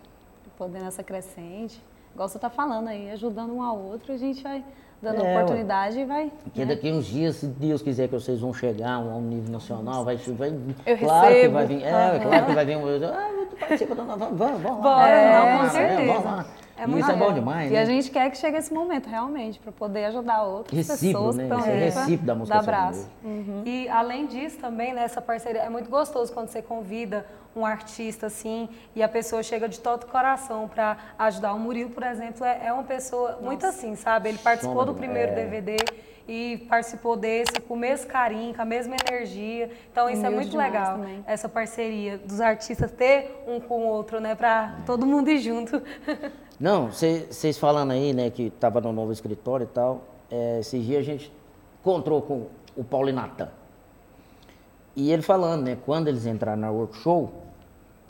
[0.57, 1.81] Poder nessa crescente.
[2.15, 4.65] Igual você tá falando aí, ajudando um ao outro, a gente vai
[5.05, 6.33] dando É, oportunidade e vai.
[6.43, 6.75] Porque né?
[6.75, 10.17] daqui uns dias, se Deus quiser que vocês vão chegar a um nível nacional, vai,
[10.17, 10.49] vai
[10.87, 11.55] Eu claro que recebo.
[11.55, 14.83] vai vir, é, claro que vai vir um, ah, participa, da- vamos, vamos, vamos lá.
[14.83, 16.13] Bora, É, com vamos lá, é, certeza.
[16.13, 16.47] vamos lá.
[16.77, 17.81] É muito isso é bom demais, E né?
[17.81, 21.37] a gente quer que chegue esse momento, realmente, para poder ajudar outras Recíproco, pessoas.
[21.37, 21.47] né?
[21.49, 23.09] que estão é recíproco da música Dar abraço.
[23.65, 27.25] E além disso também, nessa parceria, é muito gostoso quando você convida
[27.57, 31.55] um artista assim e a pessoa chega de todo o coração para ajudar.
[31.55, 34.29] O Murilo, por exemplo, é, é uma pessoa muito assim, sabe?
[34.29, 35.35] Ele participou Soma do primeiro é.
[35.35, 35.77] DVD
[36.27, 39.71] e participou desse com o mesmo carinho, com a mesma energia.
[39.91, 41.25] Então isso é Humilde muito demais legal, também.
[41.27, 44.35] essa parceria dos artistas ter um com o outro, né?
[44.35, 45.83] Para todo mundo ir junto.
[46.59, 51.01] Não, vocês falando aí, né, que tava no novo escritório e tal, é, esses dias
[51.01, 51.33] a gente
[51.81, 53.51] encontrou com o Paulo e Natan.
[54.97, 57.33] E ele falando, né, quando eles entraram na workshop,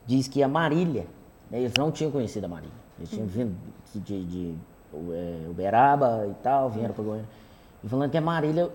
[0.06, 1.06] diz que a Marília,
[1.50, 2.74] né, eles não tinham conhecido a Marília.
[2.98, 3.54] Eles tinham vindo
[3.94, 4.54] de, de, de
[5.12, 7.28] é, Uberaba e tal, vieram para Goiânia.
[7.82, 8.70] E falando que a Marília,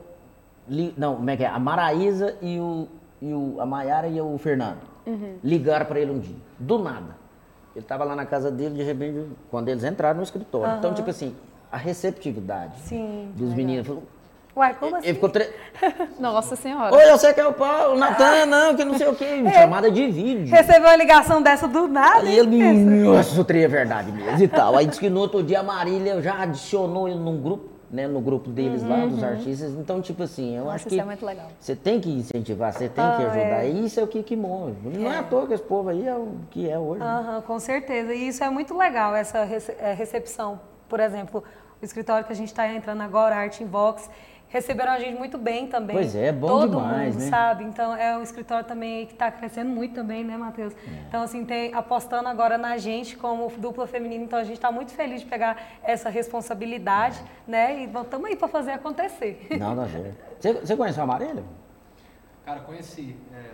[0.67, 1.47] li- não, como é que é?
[1.47, 2.87] A Maraísa e, o,
[3.21, 4.89] e o, a Maiara e o Fernando
[5.43, 7.17] ligaram para ele um dia, do nada.
[7.75, 10.77] Ele estava lá na casa dele, de repente, quando eles entraram no escritório.
[10.77, 11.35] Então, tipo assim,
[11.71, 13.87] a receptividade Sim, dos meninos.
[13.87, 14.03] Falou,
[14.55, 15.05] Uai, como assim?
[15.07, 15.49] ele ficou tre...
[16.19, 16.93] Nossa Senhora.
[16.93, 19.43] Oi, eu sei que é o Paulo, o Natan, não, que não sei o quê.
[19.53, 20.47] Chamada de vídeo.
[20.53, 22.21] Recebeu uma ligação dessa do nada.
[22.27, 22.57] Aí ele,
[23.03, 24.75] nossa, o trem é verdade mesmo e tal.
[24.75, 28.05] Aí disse que no outro dia a Marília já adicionou ele num grupo, né?
[28.07, 29.71] No grupo deles lá, dos artistas.
[29.71, 31.47] Então, tipo assim, eu Nossa, acho isso que é muito legal.
[31.57, 33.63] você tem que incentivar, você tem que Ah, ajudar.
[33.65, 33.69] é.
[33.69, 34.75] E isso é o que, que move.
[34.97, 36.99] Não é à toa que esse povo aí é o que é hoje.
[36.99, 37.05] né?
[37.05, 38.13] Aham, com certeza.
[38.13, 40.59] E isso é muito legal, essa rece- eh, recepção.
[40.89, 41.43] Por exemplo,
[41.81, 44.09] o escritório que a gente está entrando agora, a Art Inbox,
[44.49, 45.95] receberam a gente muito bem também.
[45.95, 47.29] Pois é, bom Todo demais, mundo, né?
[47.29, 47.63] sabe?
[47.63, 50.73] Então, é um escritório também que está crescendo muito também, né, Matheus?
[50.73, 51.03] É.
[51.07, 54.23] Então, assim, tem, apostando agora na gente como dupla feminina.
[54.23, 57.81] Então, a gente está muito feliz de pegar essa responsabilidade, né?
[57.81, 59.47] E estamos aí para fazer acontecer.
[59.59, 60.17] Não, certo.
[60.39, 61.43] Você, você conhece a Marília?
[62.45, 63.15] Cara, conheci.
[63.33, 63.51] É,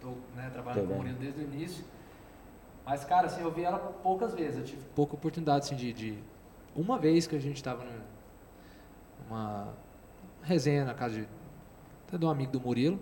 [0.00, 0.96] tô né, trabalhando com o.
[0.98, 1.84] Murilo desde o início.
[2.84, 4.58] Mas, cara, assim, eu vi ela poucas vezes.
[4.58, 5.92] Eu tive pouca oportunidade, assim, de...
[5.92, 6.18] de-
[6.76, 8.00] Uma vez que a gente tava num-
[9.28, 9.68] numa
[10.48, 11.28] resenha na casa de,
[12.06, 12.98] até de um amigo do Murilo.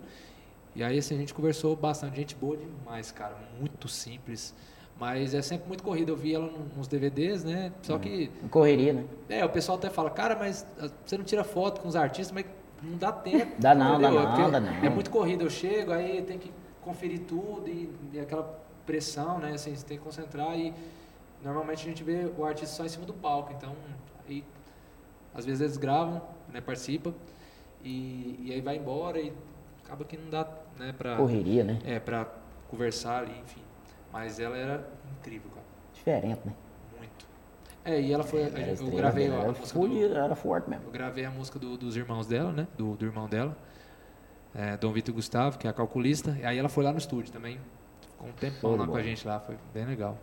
[0.74, 2.16] E aí, assim, a gente conversou bastante.
[2.16, 3.36] Gente boa demais, cara.
[3.58, 4.54] Muito simples.
[4.98, 6.10] Mas é sempre muito corrida.
[6.10, 7.72] Eu vi ela nos DVDs, né?
[7.82, 8.28] Só que...
[8.50, 9.04] Correria, né?
[9.28, 12.32] É, o pessoal até fala, cara, mas ah, você não tira foto com os artistas,
[12.32, 12.44] mas
[12.82, 13.54] não dá tempo.
[13.60, 14.22] Dá não, dá entendeu?
[14.22, 14.72] não, É dá não.
[14.84, 18.44] É muito corrida, eu chego, aí tem que conferir tudo e, e aquela
[18.84, 19.52] pressão, né?
[19.52, 20.74] Assim, você tem que concentrar e
[21.42, 23.74] normalmente a gente vê o artista só em cima do palco, então
[24.28, 24.44] aí
[25.34, 27.12] às vezes eles gravam, né, participam
[27.86, 29.32] e, e aí vai embora e
[29.84, 30.46] acaba que não dá,
[30.78, 31.78] né, pra, Correria, né?
[31.84, 32.26] é, pra
[32.68, 33.60] conversar ali, enfim.
[34.12, 35.66] Mas ela era incrível, cara.
[35.94, 36.52] Diferente, né?
[36.98, 37.26] Muito.
[37.84, 38.42] É, e ela foi.
[38.42, 40.84] Era eu estrela gravei dela, a era, música full- do, era forte mesmo.
[40.86, 42.66] Eu gravei a música do- dos irmãos dela, né?
[42.76, 43.56] Do, do irmão dela.
[44.54, 46.36] é, Dom Vitor Gustavo, que é a calculista.
[46.40, 47.60] E aí ela foi lá no estúdio também.
[48.12, 50.18] Ficou um tempão Show lá com a gente lá, foi bem legal.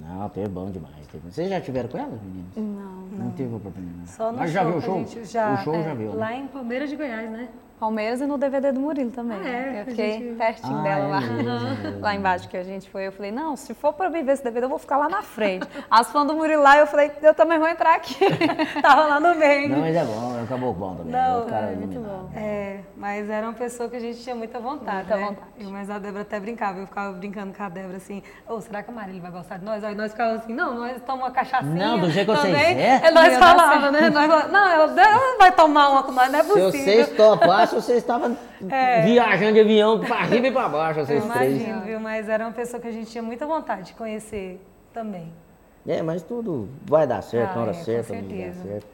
[0.00, 1.06] Não, teve bom demais.
[1.10, 1.30] Teve...
[1.30, 2.56] Vocês já tiveram com ela, meninos?
[2.56, 3.24] Não.
[3.24, 4.08] Não teve oportunidade.
[4.10, 5.24] Só no Mas já show viu o show?
[5.24, 6.10] já- o show é, já viu.
[6.10, 6.16] né?
[6.16, 7.48] Lá em Palmeiras de Goiás, né?
[7.78, 9.38] Palmeiras e no DVD do Murilo também.
[9.42, 9.52] Ah, é?
[9.52, 9.72] né?
[9.78, 12.00] Eu A fiquei gente- pertinho Ah, dela é lá, mesmo?
[12.00, 13.06] lá embaixo que a gente foi.
[13.06, 15.22] Eu falei, não, se for pra mim ver esse DVD, eu vou ficar lá na
[15.22, 15.66] frente.
[15.90, 18.16] As fãs do Murilo lá, eu falei, eu também vou entrar aqui.
[18.82, 19.68] Tava lá no meio.
[19.68, 21.12] Não, mas é bom, acabou bom também.
[21.12, 22.18] Não, o cara é muito iluminado.
[22.22, 22.30] bom.
[22.34, 25.26] É, mas era uma pessoa que a gente tinha muita vontade, Muita né?
[25.26, 25.46] vontade.
[25.58, 28.82] Eu, mas a Débora até brincava, eu ficava brincando com a Débora assim, ô, será
[28.82, 29.82] que a Marília vai gostar de nós?
[29.84, 32.80] Aí nós ficávamos assim, não, nós tomamos uma cachaçinha Não, do jeito que vocês também.
[32.80, 33.00] é.
[33.04, 34.10] É, nós falávamos, né?
[34.10, 34.86] Nós não, ela
[35.38, 36.70] vai tomar uma com nós, não é Se possível.
[36.70, 37.08] vocês
[37.68, 38.36] topassem, vocês estavam
[38.70, 39.02] É.
[39.02, 41.52] viajando de avião pra riba e pra baixo, Eu vocês três.
[41.56, 42.00] imagino, viu?
[42.00, 44.60] Mas era uma pessoa que a gente tinha muita vontade de conhecer
[44.92, 45.32] também.
[45.86, 48.62] É, mas tudo vai dar certo, Ah, na hora é, com certa, dá certeza.
[48.62, 48.86] certo.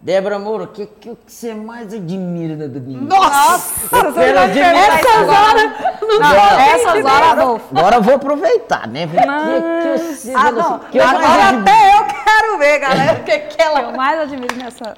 [0.00, 2.96] Débora Moura, o que, que, você mais admira da Dani?
[2.96, 3.96] Nossa!
[4.04, 5.72] Eu quero admirar Essas horas!
[6.18, 7.78] Não, Essas horas, Adolfo.
[7.78, 9.06] Agora eu vou aproveitar, né?
[9.06, 10.78] Que, que você Ah, não.
[10.80, 11.60] que eu Agora admiro?
[11.60, 13.80] até eu quero ver, galera, o que, que ela...
[13.82, 14.94] eu mais admiro nessa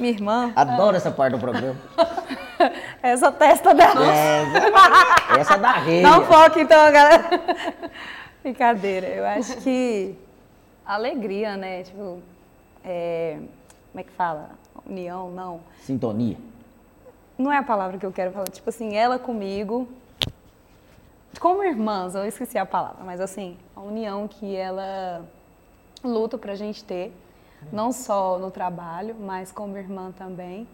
[0.00, 1.76] minha irmã, Adoro essa parte do programa.
[3.02, 4.00] essa testa dela.
[4.14, 6.02] É, essa é da rede.
[6.02, 7.24] Não foca então, galera.
[8.42, 9.06] Brincadeira.
[9.08, 10.16] Eu acho que
[10.84, 11.82] alegria, né?
[11.82, 12.20] Tipo,
[12.84, 13.38] é,
[13.90, 14.50] como é que fala?
[14.86, 15.60] União, não.
[15.82, 16.36] Sintonia.
[17.36, 18.46] Não é a palavra que eu quero falar.
[18.46, 19.88] Tipo assim, ela comigo,
[21.38, 25.24] como irmãs, eu esqueci a palavra, mas assim, a união que ela
[26.02, 27.12] luta pra gente ter,
[27.72, 30.66] não só no trabalho, mas como irmã também.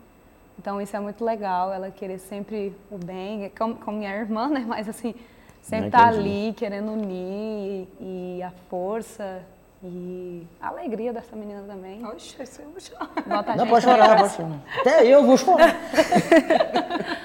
[0.59, 4.65] Então isso é muito legal, ela querer sempre o bem, como, como minha irmã, né?
[4.67, 5.15] Mas assim,
[5.63, 6.19] sempre Não tá entendi.
[6.19, 9.43] ali querendo unir e a força
[9.83, 12.05] e a alegria dessa menina também.
[12.07, 13.09] Oxe, isso eu vou chorar.
[13.27, 14.59] Bota a Não, pode chorar, pode chorar.
[14.81, 15.75] Até eu vou chorar.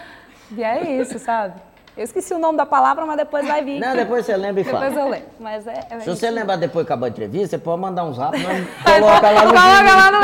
[0.51, 1.53] E é isso, sabe?
[1.95, 3.79] Eu esqueci o nome da palavra, mas depois vai vir.
[3.79, 4.79] Não, depois você lembra e fala.
[4.89, 5.27] Depois eu lembro.
[5.39, 5.73] Mas é.
[5.91, 6.15] é Se isso.
[6.15, 9.45] você lembrar depois que acabar a entrevista, você pode mandar uns rápidos, nós coloca lá
[9.45, 10.19] no Coloca lá no.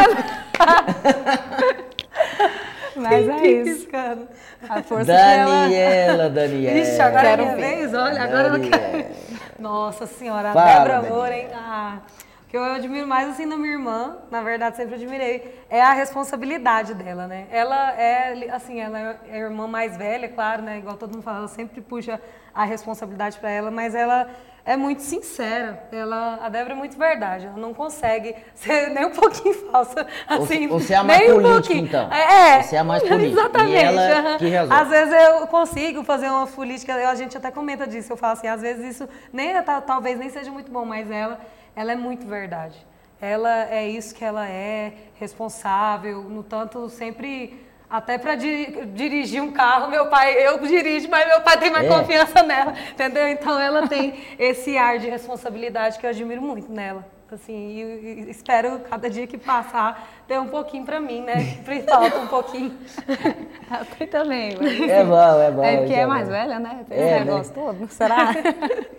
[3.09, 3.81] Mas é isso.
[3.85, 4.27] Piscando.
[4.69, 5.45] A força que ela.
[5.61, 6.77] Daniela, Daniela.
[6.79, 7.61] Ixi, agora é Quero minha ver.
[7.75, 7.93] vez?
[7.93, 8.77] Olha, agora eu não Daniela.
[8.91, 9.05] quero.
[9.59, 11.15] Nossa senhora, a Fala, Débora Daniela.
[11.15, 11.47] Moura, hein?
[11.53, 11.97] Ah,
[12.43, 15.93] o que eu admiro mais assim na minha irmã, na verdade sempre admirei, é a
[15.93, 17.47] responsabilidade dela, né?
[17.51, 20.77] Ela é, assim, ela é a irmã mais velha, claro, né?
[20.77, 22.19] Igual todo mundo fala, ela sempre puxa
[22.53, 24.29] a responsabilidade para ela, mas ela
[24.65, 25.87] é muito sincera.
[25.91, 27.45] Ela, a Débora é muito verdade.
[27.45, 30.07] Ela não consegue ser nem um pouquinho falsa.
[30.27, 31.85] Assim, você é a mais nem um política, pouquinho.
[31.85, 32.11] então.
[32.11, 32.63] É.
[32.63, 33.27] Você é a mais política.
[33.27, 33.75] E Exatamente.
[33.83, 34.37] ela aham.
[34.37, 34.81] que resolve.
[34.83, 38.47] Às vezes eu consigo fazer uma política, a gente até comenta disso, eu falo assim,
[38.47, 41.39] às vezes isso nem é- ta- talvez nem seja muito bom, mas ela,
[41.75, 42.75] ela é muito verdade.
[43.21, 47.64] Ela é isso que ela é, responsável, no tanto sempre
[47.97, 51.89] até para dirigir um carro, meu pai, eu dirijo, mas meu pai tem mais É.
[51.89, 53.27] confiança nela, entendeu?
[53.29, 57.05] Então ela tem esse ar de responsabilidade que eu admiro muito nela.
[57.31, 61.57] Assim, e, espero cada dia que passar ter um pouquinho para mim, né?
[61.89, 62.77] Falta um pouquinho.
[63.97, 64.55] Tem também.
[64.61, 65.63] mas- É bom, é bom.
[65.63, 66.31] É porque isso é mais bom.
[66.33, 66.85] velha, né?
[66.87, 67.19] Tem É, esse né?
[67.25, 67.87] negócio todo.
[67.89, 68.29] Será?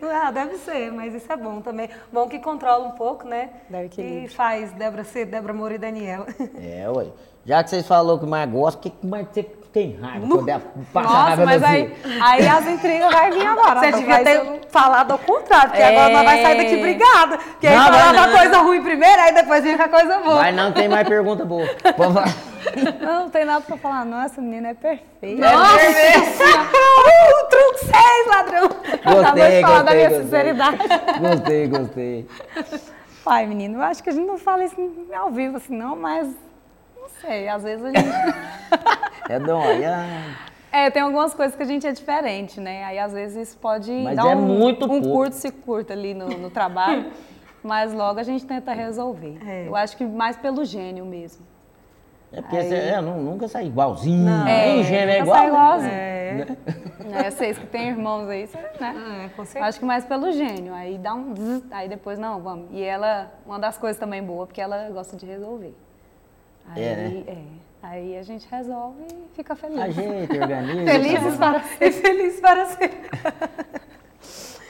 [0.02, 1.88] Ah, deve ser, mas isso é bom também.
[2.12, 3.50] Bom que controla um pouco, né?
[3.70, 4.24] Dá equilíbrio.
[4.24, 6.26] E faz Débora ser Débora Moura e Daniela.
[6.60, 7.06] É, ué.
[7.44, 9.44] Já que vocês falaram que mais gosta, o que que mais você
[9.76, 10.26] tem raiva?
[10.26, 10.58] Quando é-
[10.90, 13.80] passa Nossa, raiva mas no aí, aí as intrigas vai vir agora.
[13.80, 16.80] Você devia ter falado ao contrário, porque agora nós vai sair daqui É.
[16.80, 17.36] brigada.
[17.38, 18.34] Porque aí Não, vai falava não.
[18.34, 20.36] a coisa ruim primeiro, aí depois vinha com a coisa boa.
[20.36, 21.66] Mas não tem mais pergunta boa.
[21.94, 22.34] Pode falar.
[23.00, 24.04] Não, não tem nada pra falar.
[24.04, 25.52] Nossa, menina é perfeita.
[25.52, 26.66] Nossa senhora!
[27.06, 28.64] Uh, truque 6, ladrão!
[28.64, 30.22] Acabou de Gostei, falar da gostei, minha gostei.
[30.24, 30.78] sinceridade.
[31.20, 32.28] Gostei, gostei.
[33.24, 34.74] Pai, menino, eu acho que a gente não fala isso
[35.16, 38.08] ao vivo assim, não, mas não sei, às vezes a gente.
[39.30, 39.96] É dóia.
[40.72, 42.84] É, tem algumas coisas que a gente é diferente, né?
[42.84, 46.12] Aí às vezes isso pode Mas dar é um, muito um curto se curto ali
[46.12, 47.10] no, no trabalho,
[47.62, 49.38] mas logo a gente tenta resolver.
[49.46, 49.66] É.
[49.68, 51.44] Eu acho que mais pelo gênio mesmo.
[52.32, 54.24] É porque Aí- você é, nu- nunca sai igualzinho.
[54.24, 54.44] Não.
[54.44, 55.36] Nem gêmeo é igual.
[55.36, 55.92] sai igualzinho.
[55.92, 56.46] É,
[57.24, 59.24] É, vocês que têm irmãos aí, cê, né?
[59.24, 59.64] é, com certeza.
[59.64, 60.74] Acho que mais pelo gênio.
[60.74, 62.66] Aí dá um zzz, aí depois, não, vamos.
[62.72, 65.74] E ela, uma das coisas também boa, porque ela gosta de resolver.
[66.68, 67.22] Aí, É, né?
[67.28, 67.36] é.
[67.88, 69.78] Aí a gente resolve e fica feliz.
[69.78, 70.92] A gente organiza.
[70.92, 72.98] Felizes para E feliz para sempre.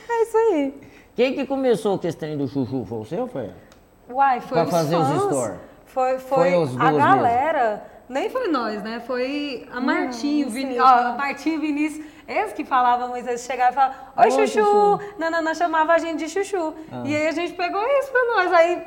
[0.09, 0.75] É isso aí.
[1.17, 2.85] Quem que começou com esse trem do chuchu?
[2.85, 3.51] Foi você ou foi?
[4.09, 5.61] Uai, foi Pra os fazer os fãs, stories.
[5.87, 7.85] Foi, foi, Foi os a galera.
[8.09, 9.01] Nem foi nós, né?
[9.01, 12.07] Foi a Martinho, Vini, ó, Martinho Vinícius.
[12.29, 14.65] Eles que falavam, às vezes chegavam e falavam, Oi, Oi, Chuchu!
[14.65, 15.01] Chuchu.
[15.17, 16.75] Nanana chamava a gente de Chuchu.
[17.05, 18.53] E aí a gente pegou isso pra nós.
[18.53, 18.83] Aí,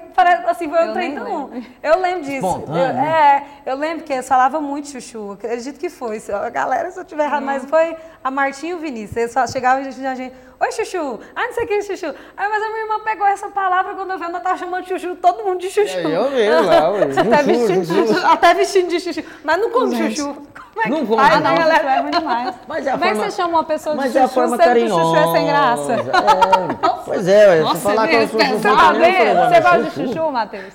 [0.45, 1.49] assim, foi um trem tão...
[1.81, 2.45] Eu lembro disso.
[2.45, 3.45] Espontâneo, Eu- né?
[3.65, 5.31] é, eu lembro que eles falavam muito Chuchu.
[5.31, 6.19] Acredito que foi.
[6.19, 9.15] Se- A galera, se eu tiver errado, mas foi a Martinho e o Vinícius.
[9.15, 11.19] Eles só chegavam e a gente, a gente, Oi, Chuchu!
[11.35, 12.13] Ah, não sei o que, Chuchu.
[12.35, 15.15] Aí, mas a minha irmã pegou essa palavra quando eu vi, ela tava chamando Chuchu,
[15.15, 15.97] todo mundo de Chuchu.
[15.97, 17.03] É, eu vi lá, ué.
[17.15, 18.13] Até Chuchu, vestindo de Chuchu.
[18.13, 18.27] chuchu.
[18.27, 19.23] Até vestindo de chuchu.
[19.43, 20.17] Mas não come Gente.
[20.17, 20.35] chuchu.
[20.75, 21.61] Não Ai, conta, não, não.
[21.71, 22.55] chuchu é ruim demais.
[22.67, 24.21] Mas é a Como é que forma- você chama uma pessoa de Mas é a
[24.23, 25.03] chuchu forma sendo que o carinhosa.
[25.03, 25.93] chuchu é sem graça?
[25.93, 26.99] É.
[27.05, 29.35] Pois é, ué, Nossa, se falar que eu sou chuchu pesado, também, eu hein?
[29.35, 30.07] falei, Você gosta de chuchu?
[30.19, 30.73] chuchu, Matheus?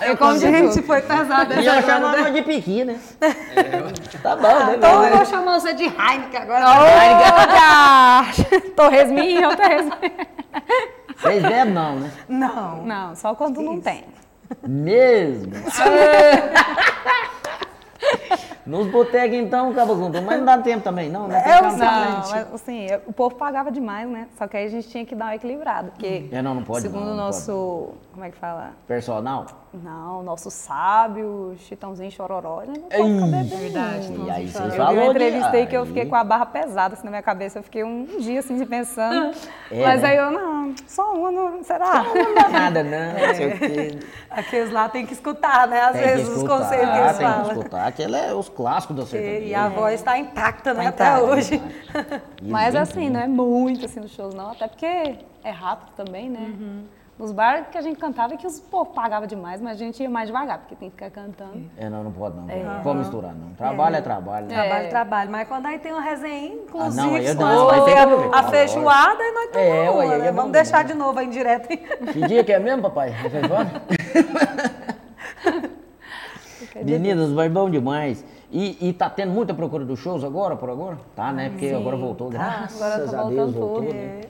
[0.00, 2.30] Eu como gente, foi pesado E essa eu agora, chamava né?
[2.32, 2.98] de piqui, né?
[4.22, 4.74] Tá bom, né?
[4.76, 6.64] Então eu vou chamar você de Heineken agora.
[6.68, 8.24] Olha!
[8.74, 10.12] Torresminho, torresminho.
[11.16, 12.10] Vocês bebem não, né?
[12.28, 12.82] Não.
[12.84, 14.04] Não, só quando não tem.
[14.66, 15.52] Mesmo.
[18.64, 21.40] Nos botecos então, Cabo Junto, mas não dá tempo também, não, né?
[21.40, 21.60] Tem É.
[21.62, 24.28] Não, mas, assim, o povo pagava demais, né?
[24.38, 26.82] Só que aí a gente tinha que dar uma equilibrada, porque É, não, não pode
[26.82, 28.70] segundo não, o não nosso, como é que fala?
[28.86, 29.46] Personal?
[29.74, 34.12] Não, o nosso sábio, Chitãozinho Chororó, ele não pode ficar bebendo verdade.
[34.12, 34.86] E aí vocês Eu
[35.50, 37.58] aí que eu fiquei com a barra pesada assim na minha cabeça.
[37.58, 39.34] Eu fiquei um dia assim pensando.
[39.70, 40.08] É, mas né?
[40.10, 42.02] aí eu, não, só uma, não, será?
[42.02, 43.98] Não dá nada, não, não sei o quê.
[44.30, 45.80] Aqueles lá tem que escutar, né?
[45.80, 47.52] Às Tem que vezes os escutar, conselhos que eles tem que falam.
[47.52, 47.86] escutar.
[47.86, 49.46] Aquele é os clássicos da sertaneja.
[49.46, 50.92] E a voz está intacta, né?
[50.92, 51.62] Tá Até hoje.
[52.42, 54.50] Mas vem assim, não é muito assim nos shows, não.
[54.50, 56.54] Até porque é rápido também, né?
[57.18, 60.02] Nos bares que a gente cantava, é que os povo pagava demais, mas a gente
[60.02, 61.62] ia mais devagar, porque tem que ficar cantando.
[61.76, 62.44] É, não, não pode não.
[62.46, 63.50] Não pode misturar, não.
[63.54, 64.46] Trabalho é, trabalho.
[64.46, 64.54] né?
[64.54, 65.30] Trabalho, trabalho.
[65.30, 69.32] Mas quando aí tem uma resenha, inclusive, Ah, não, eu tem a, a feijoada e
[69.32, 70.26] nós tomamos É, uma, né?
[70.26, 70.86] é bom Vamos deixar demais.
[70.88, 71.68] de novo aí em direto.
[71.68, 73.14] Que dia que é mesmo, papai?
[73.44, 73.82] Embora?
[76.82, 78.24] Meninas, vai bom demais.
[78.50, 80.98] E, e tá tendo muita procura dos shows agora, por agora?
[81.14, 81.50] Tá, né?
[81.50, 83.82] Porque agora voltou, graças Agora tá a voltando Deus, voltou.
[83.82, 83.94] tudo.
[83.94, 84.20] né?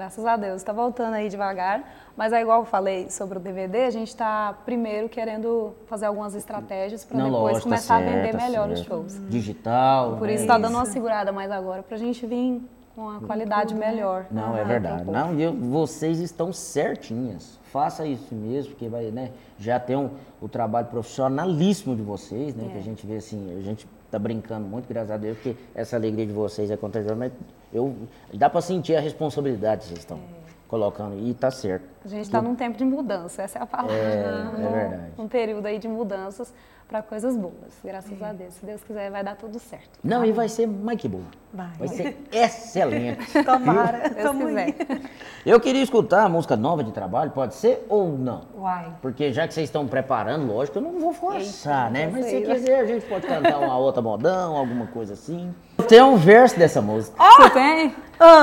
[0.00, 1.84] Graças a Deus, tá voltando aí devagar.
[2.16, 6.34] Mas é igual eu falei sobre o DVD, a gente tá primeiro querendo fazer algumas
[6.34, 8.88] estratégias para depois lógico, tá começar a certo, vender tá melhor os certo.
[8.88, 9.20] shows.
[9.28, 10.16] Digital.
[10.16, 10.34] Por né?
[10.36, 12.62] isso tá dando uma segurada mais agora pra gente vir
[12.96, 14.24] com uma qualidade melhor.
[14.30, 15.02] Não, é Ah, verdade.
[15.02, 17.60] então, Não, e eu- vocês estão certinhas.
[17.64, 19.32] Faça isso mesmo, porque vai, né?
[19.58, 20.08] Já tem um,
[20.40, 22.68] o trabalho profissionalíssimo de vocês, né?
[22.70, 22.80] Que É.
[22.80, 26.26] a gente vê assim, a gente tá brincando muito, graças a Deus, porque essa alegria
[26.26, 27.32] de vocês é contagiosa, mas
[27.72, 27.94] eu,
[28.34, 30.20] dá para sentir a responsabilidade que vocês estão É.
[30.68, 31.84] colocando e tá certo.
[32.04, 33.94] A gente tá num tempo de mudança, essa é a palavra.
[33.94, 35.02] É, é verdade.
[35.18, 36.52] Um período aí de mudanças
[36.90, 37.54] para coisas boas.
[37.84, 38.54] Graças a Deus.
[38.54, 40.00] Se Deus quiser, vai dar tudo certo.
[40.02, 41.22] Não, e vai ser mais que bom.
[41.54, 41.86] Vai.
[41.86, 43.24] ser excelente.
[43.44, 44.08] Tomara.
[44.08, 44.64] Deus Tamo quiser.
[44.64, 44.74] aí.
[45.46, 48.42] Eu queria escutar a música nova de trabalho, pode ser ou não?
[48.58, 48.92] Uai.
[49.00, 52.04] Porque já que vocês estão preparando, lógico, eu não vou forçar, né?
[52.04, 55.54] Eita, Mas se quiser, a gente pode cantar uma outra modão, alguma coisa assim.
[55.88, 57.16] Tem um verso dessa música.
[57.16, 57.94] Você tem?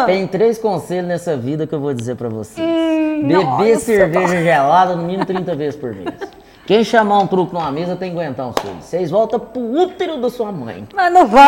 [0.08, 2.66] Tem três conselhos nessa vida que eu vou dizer pra vocês.
[2.68, 6.16] Hum, Beber nossa, cerveja gelada no mínimo 30 vezes por mês.
[6.68, 8.76] Quem chamar um truque numa mesa tem que aguentar um seis.
[8.82, 10.86] Vocês voltam pro útero da sua mãe.
[10.94, 11.48] Mas não vai!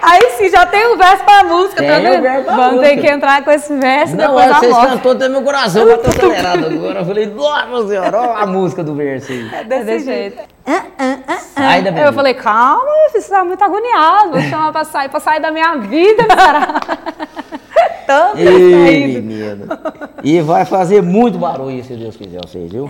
[0.00, 2.46] Aí sim, já tem o verso pra música, Tem tá vendo?
[2.46, 4.88] Vamos ter que entrar com esse verso Não, depois é, da vocês morte.
[4.92, 7.00] cantou até meu coração, eu tô acelerado agora.
[7.00, 9.50] Eu falei, nossa senhora, olha a música do verso aí.
[9.52, 10.42] É desse jeito.
[10.64, 14.30] Sai da Aí minha eu falei, calma, você tá muito agoniado.
[14.30, 16.74] Vou chamar pra sair, pra sair da minha vida, cara.
[18.10, 19.66] Tanto Ei, menino.
[20.24, 22.88] E vai fazer muito barulho, se Deus quiser, vocês, viu?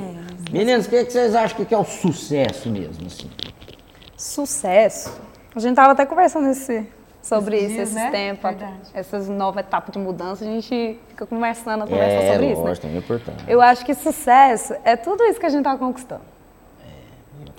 [0.50, 3.28] Meninos, o que, que vocês acham que é o sucesso mesmo, assim?
[4.16, 5.20] Sucesso.
[5.54, 6.86] A gente tava até conversando esse,
[7.20, 8.10] sobre Esses isso dias, esses né?
[8.10, 8.50] tempos,
[8.94, 12.68] essas novas etapas de mudança, a gente fica conversando, conversando É, sobre isso, né?
[12.68, 13.44] lógico, é importante.
[13.46, 16.22] Eu acho que sucesso é tudo isso que a gente tá conquistando.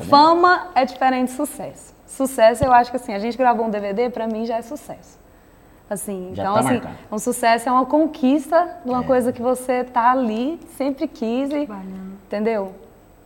[0.10, 1.94] Fama é diferente de sucesso.
[2.08, 5.21] Sucesso, eu acho que assim, a gente gravou um DVD, pra mim já é sucesso.
[5.94, 6.96] Assim, Já então tá assim, marcado.
[7.12, 9.06] um sucesso é uma conquista de uma É.
[9.06, 11.68] coisa que você tá ali, sempre quis, e,
[12.28, 12.72] entendeu?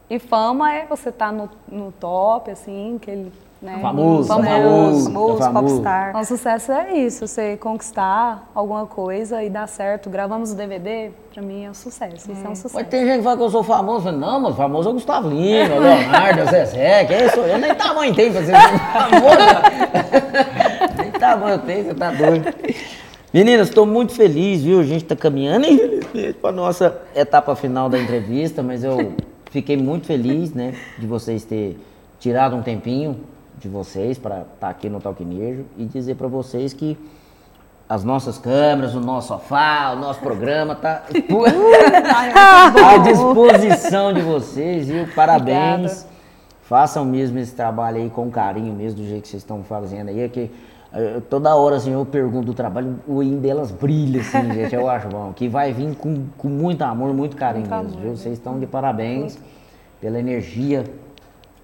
[0.10, 3.78] E fama é você tá no, no top, assim, aquele, né?
[3.82, 4.50] Famoso, famoso.
[4.50, 5.04] famoso.
[5.06, 5.74] Famoso, É famoso.
[5.76, 6.10] popstar.
[6.10, 10.10] Então, sucesso é isso, você conquistar alguma coisa e dar certo.
[10.10, 12.32] Gravamos o DVD, pra mim é um sucesso.
[12.32, 12.74] Isso é um sucesso.
[12.76, 14.12] Mas tem gente que fala que eu sou famoso.
[14.12, 17.60] Não, mas famoso é o Gustavo Lima, Leonardo, Zezé, quem sou eu?
[17.60, 20.66] Nem tamanho tem pra ser famoso.
[21.26, 22.54] Nem tamanho eu tenho, você tá doido.
[23.34, 24.80] Meninas, estou muito feliz, viu?
[24.80, 25.68] A gente está caminhando
[26.42, 29.14] para nossa etapa final da entrevista, mas eu
[29.52, 31.78] fiquei muito feliz, né, de vocês ter
[32.20, 33.20] tirado um tempinho
[33.58, 36.98] de vocês para estar aqui no Talquinejo e dizer para vocês que
[37.88, 41.04] as nossas câmeras, o nosso sofá, o nosso programa tá
[42.86, 45.08] à disposição de vocês, viu?
[45.16, 45.92] Parabéns.
[45.92, 46.16] Obrigada.
[46.64, 50.22] Façam mesmo esse trabalho aí com carinho mesmo, do jeito que vocês estão fazendo aí,
[50.22, 50.50] é que
[50.96, 54.90] eh, toda hora assim eu pergunto do trabalho, o olhinho delas brilha assim, gente, eu
[54.90, 58.18] acho bom, que vai vir com, com muito amor, muito carinho Muito mesmo, amor, viu?
[58.18, 59.38] Vocês estão de parabéns
[60.02, 60.84] pela energia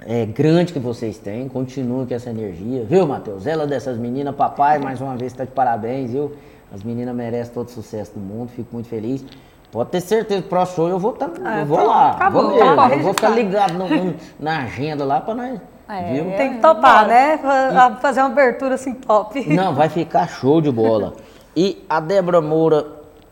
[0.06, 3.46] é, grande que vocês têm, continue com essa energia, viu, Matheus?
[3.46, 6.32] Ela dessas meninas, papai, mais uma vez está de parabéns, viu?
[6.74, 9.24] As meninas merecem todo o sucesso do mundo, fico muito feliz.
[9.72, 12.12] Pode ter certeza, pro show eu vou, tá, Ah, eu vou pronto, lá.
[12.12, 15.60] acabou, vou, mesmo, acabou, eu vou ficar ligado no- no- na agenda lá pra nós.
[15.90, 16.14] É.
[16.14, 16.38] Viu?
[16.38, 17.38] Tem que topar, né?
[17.38, 19.54] Fa- Fazer uma abertura assim top.
[19.54, 21.14] Não, vai ficar show de bola.
[21.54, 22.88] E a Débora Moura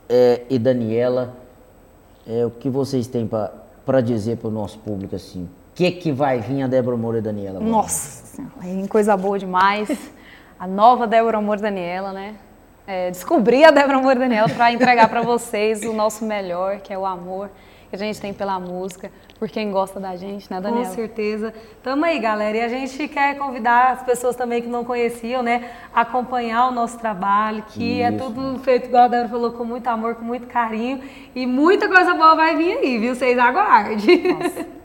[0.10, 1.34] é, e Daniela,
[2.28, 5.44] é, o que vocês têm pra dizer pro nosso público assim?
[5.44, 7.60] O que que vai vir a Débora Moura e Daniela?
[7.60, 7.72] agora?
[7.72, 8.44] Nossa,
[8.90, 9.90] coisa boa demais.
[10.60, 12.36] A nova Débora Amor Daniela, né?
[12.86, 16.98] É, descobri a Débora Amor Daniela para entregar para vocês o nosso melhor, que é
[16.98, 17.50] o amor
[17.90, 20.86] que a gente tem pela música, por quem gosta da gente, né, Com Daniela?
[20.94, 21.54] certeza.
[21.82, 22.58] Tamo aí, galera.
[22.58, 25.64] E a gente quer convidar as pessoas também que não conheciam, né,
[25.96, 28.18] a acompanhar o nosso trabalho, que é Isso.
[28.18, 31.00] tudo feito, igual a Débora falou, com muito amor, com muito carinho.
[31.36, 33.16] E muita coisa boa vai vir aí, viu?
[33.16, 33.98] Vocês aguardem.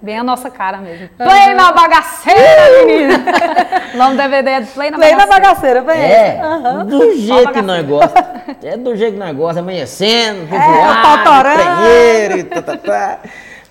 [0.01, 1.09] Bem a nossa cara mesmo.
[1.17, 3.25] Play na bagaceira, menina!
[3.95, 5.83] o nome do DVD é Play na Play na bagaceira.
[5.83, 6.81] bagaceira, bem.
[6.81, 8.35] É, do jeito que nós gostamos.
[8.63, 11.63] É do jeito que nós gostamos, amanhecendo, É, o pau torando.
[11.63, 13.21] prenheiro e tá, tá, tá.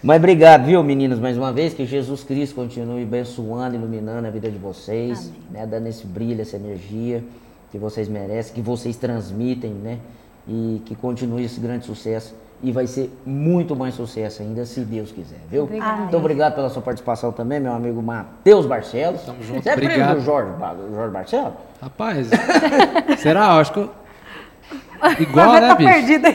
[0.02, 1.74] Mas obrigado, viu, meninas, mais uma vez.
[1.74, 6.58] Que Jesus Cristo continue abençoando, iluminando a vida de vocês, né, dando esse brilho, essa
[6.58, 7.24] energia
[7.72, 9.98] que vocês merecem, que vocês transmitem, né?
[10.48, 12.36] E que continue esse grande sucesso.
[12.62, 15.64] E vai ser muito mais sucesso ainda, se Deus quiser, viu?
[15.64, 16.02] Obrigada.
[16.02, 19.22] Muito obrigado pela sua participação também, meu amigo Matheus Barcelos.
[19.24, 20.18] Tamo junto, Você é primo obrigado.
[20.18, 20.52] do Jorge,
[20.94, 21.54] Jorge Barcelos?
[21.82, 22.28] Rapaz,
[23.20, 23.46] será?
[23.46, 23.90] Eu Acho que eu...
[25.20, 25.90] Igual, Vai né, tá bicho?
[25.92, 26.30] perdida.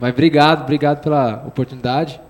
[0.00, 2.20] Mas obrigado, obrigado pela oportunidade.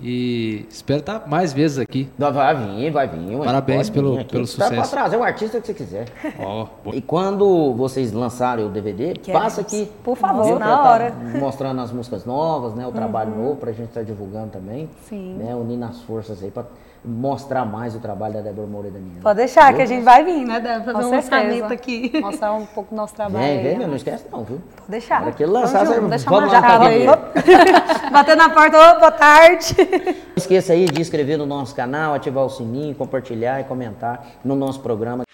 [0.00, 2.08] E espero estar mais vezes aqui.
[2.16, 3.34] Não, Vai vir, vai vir.
[3.36, 3.44] ué.
[3.44, 4.90] Parabéns Pode pelo- vir pelo Dá pra sucesso.
[4.92, 6.06] trazer o artista que você quiser.
[6.38, 9.90] Ó, E quando vocês lançarem o DVD, passa aqui.
[10.04, 10.58] Por favor, viu?
[10.58, 11.12] na tá hora.
[11.40, 12.86] mostrando as músicas novas, né?
[12.86, 14.88] O trabalho novo pra gente estar divulgando também.
[15.08, 15.34] Sim.
[15.34, 15.52] Né?
[15.56, 16.64] Unindo as forças aí pra
[17.04, 19.20] mostrar mais o trabalho da Débora Moura e.
[19.22, 20.92] Pode deixar, que a gente vai vir, né, Débora?
[20.94, 21.36] Com Fazer um certeza.
[21.36, 22.20] lançamento aqui.
[22.20, 23.44] Mostrar um pouco do nosso trabalho.
[23.44, 24.60] Vem, vem, não esquece não, viu?
[24.76, 25.22] Pode deixar.
[25.22, 27.06] Para que lançar, junto, você- deixa vamos pra aí.
[28.12, 29.74] Bater na porta, ô, boa tarde.
[29.78, 34.54] Não esqueça aí de inscrever no nosso canal, ativar o sininho, compartilhar e comentar no
[34.54, 35.24] nosso programa.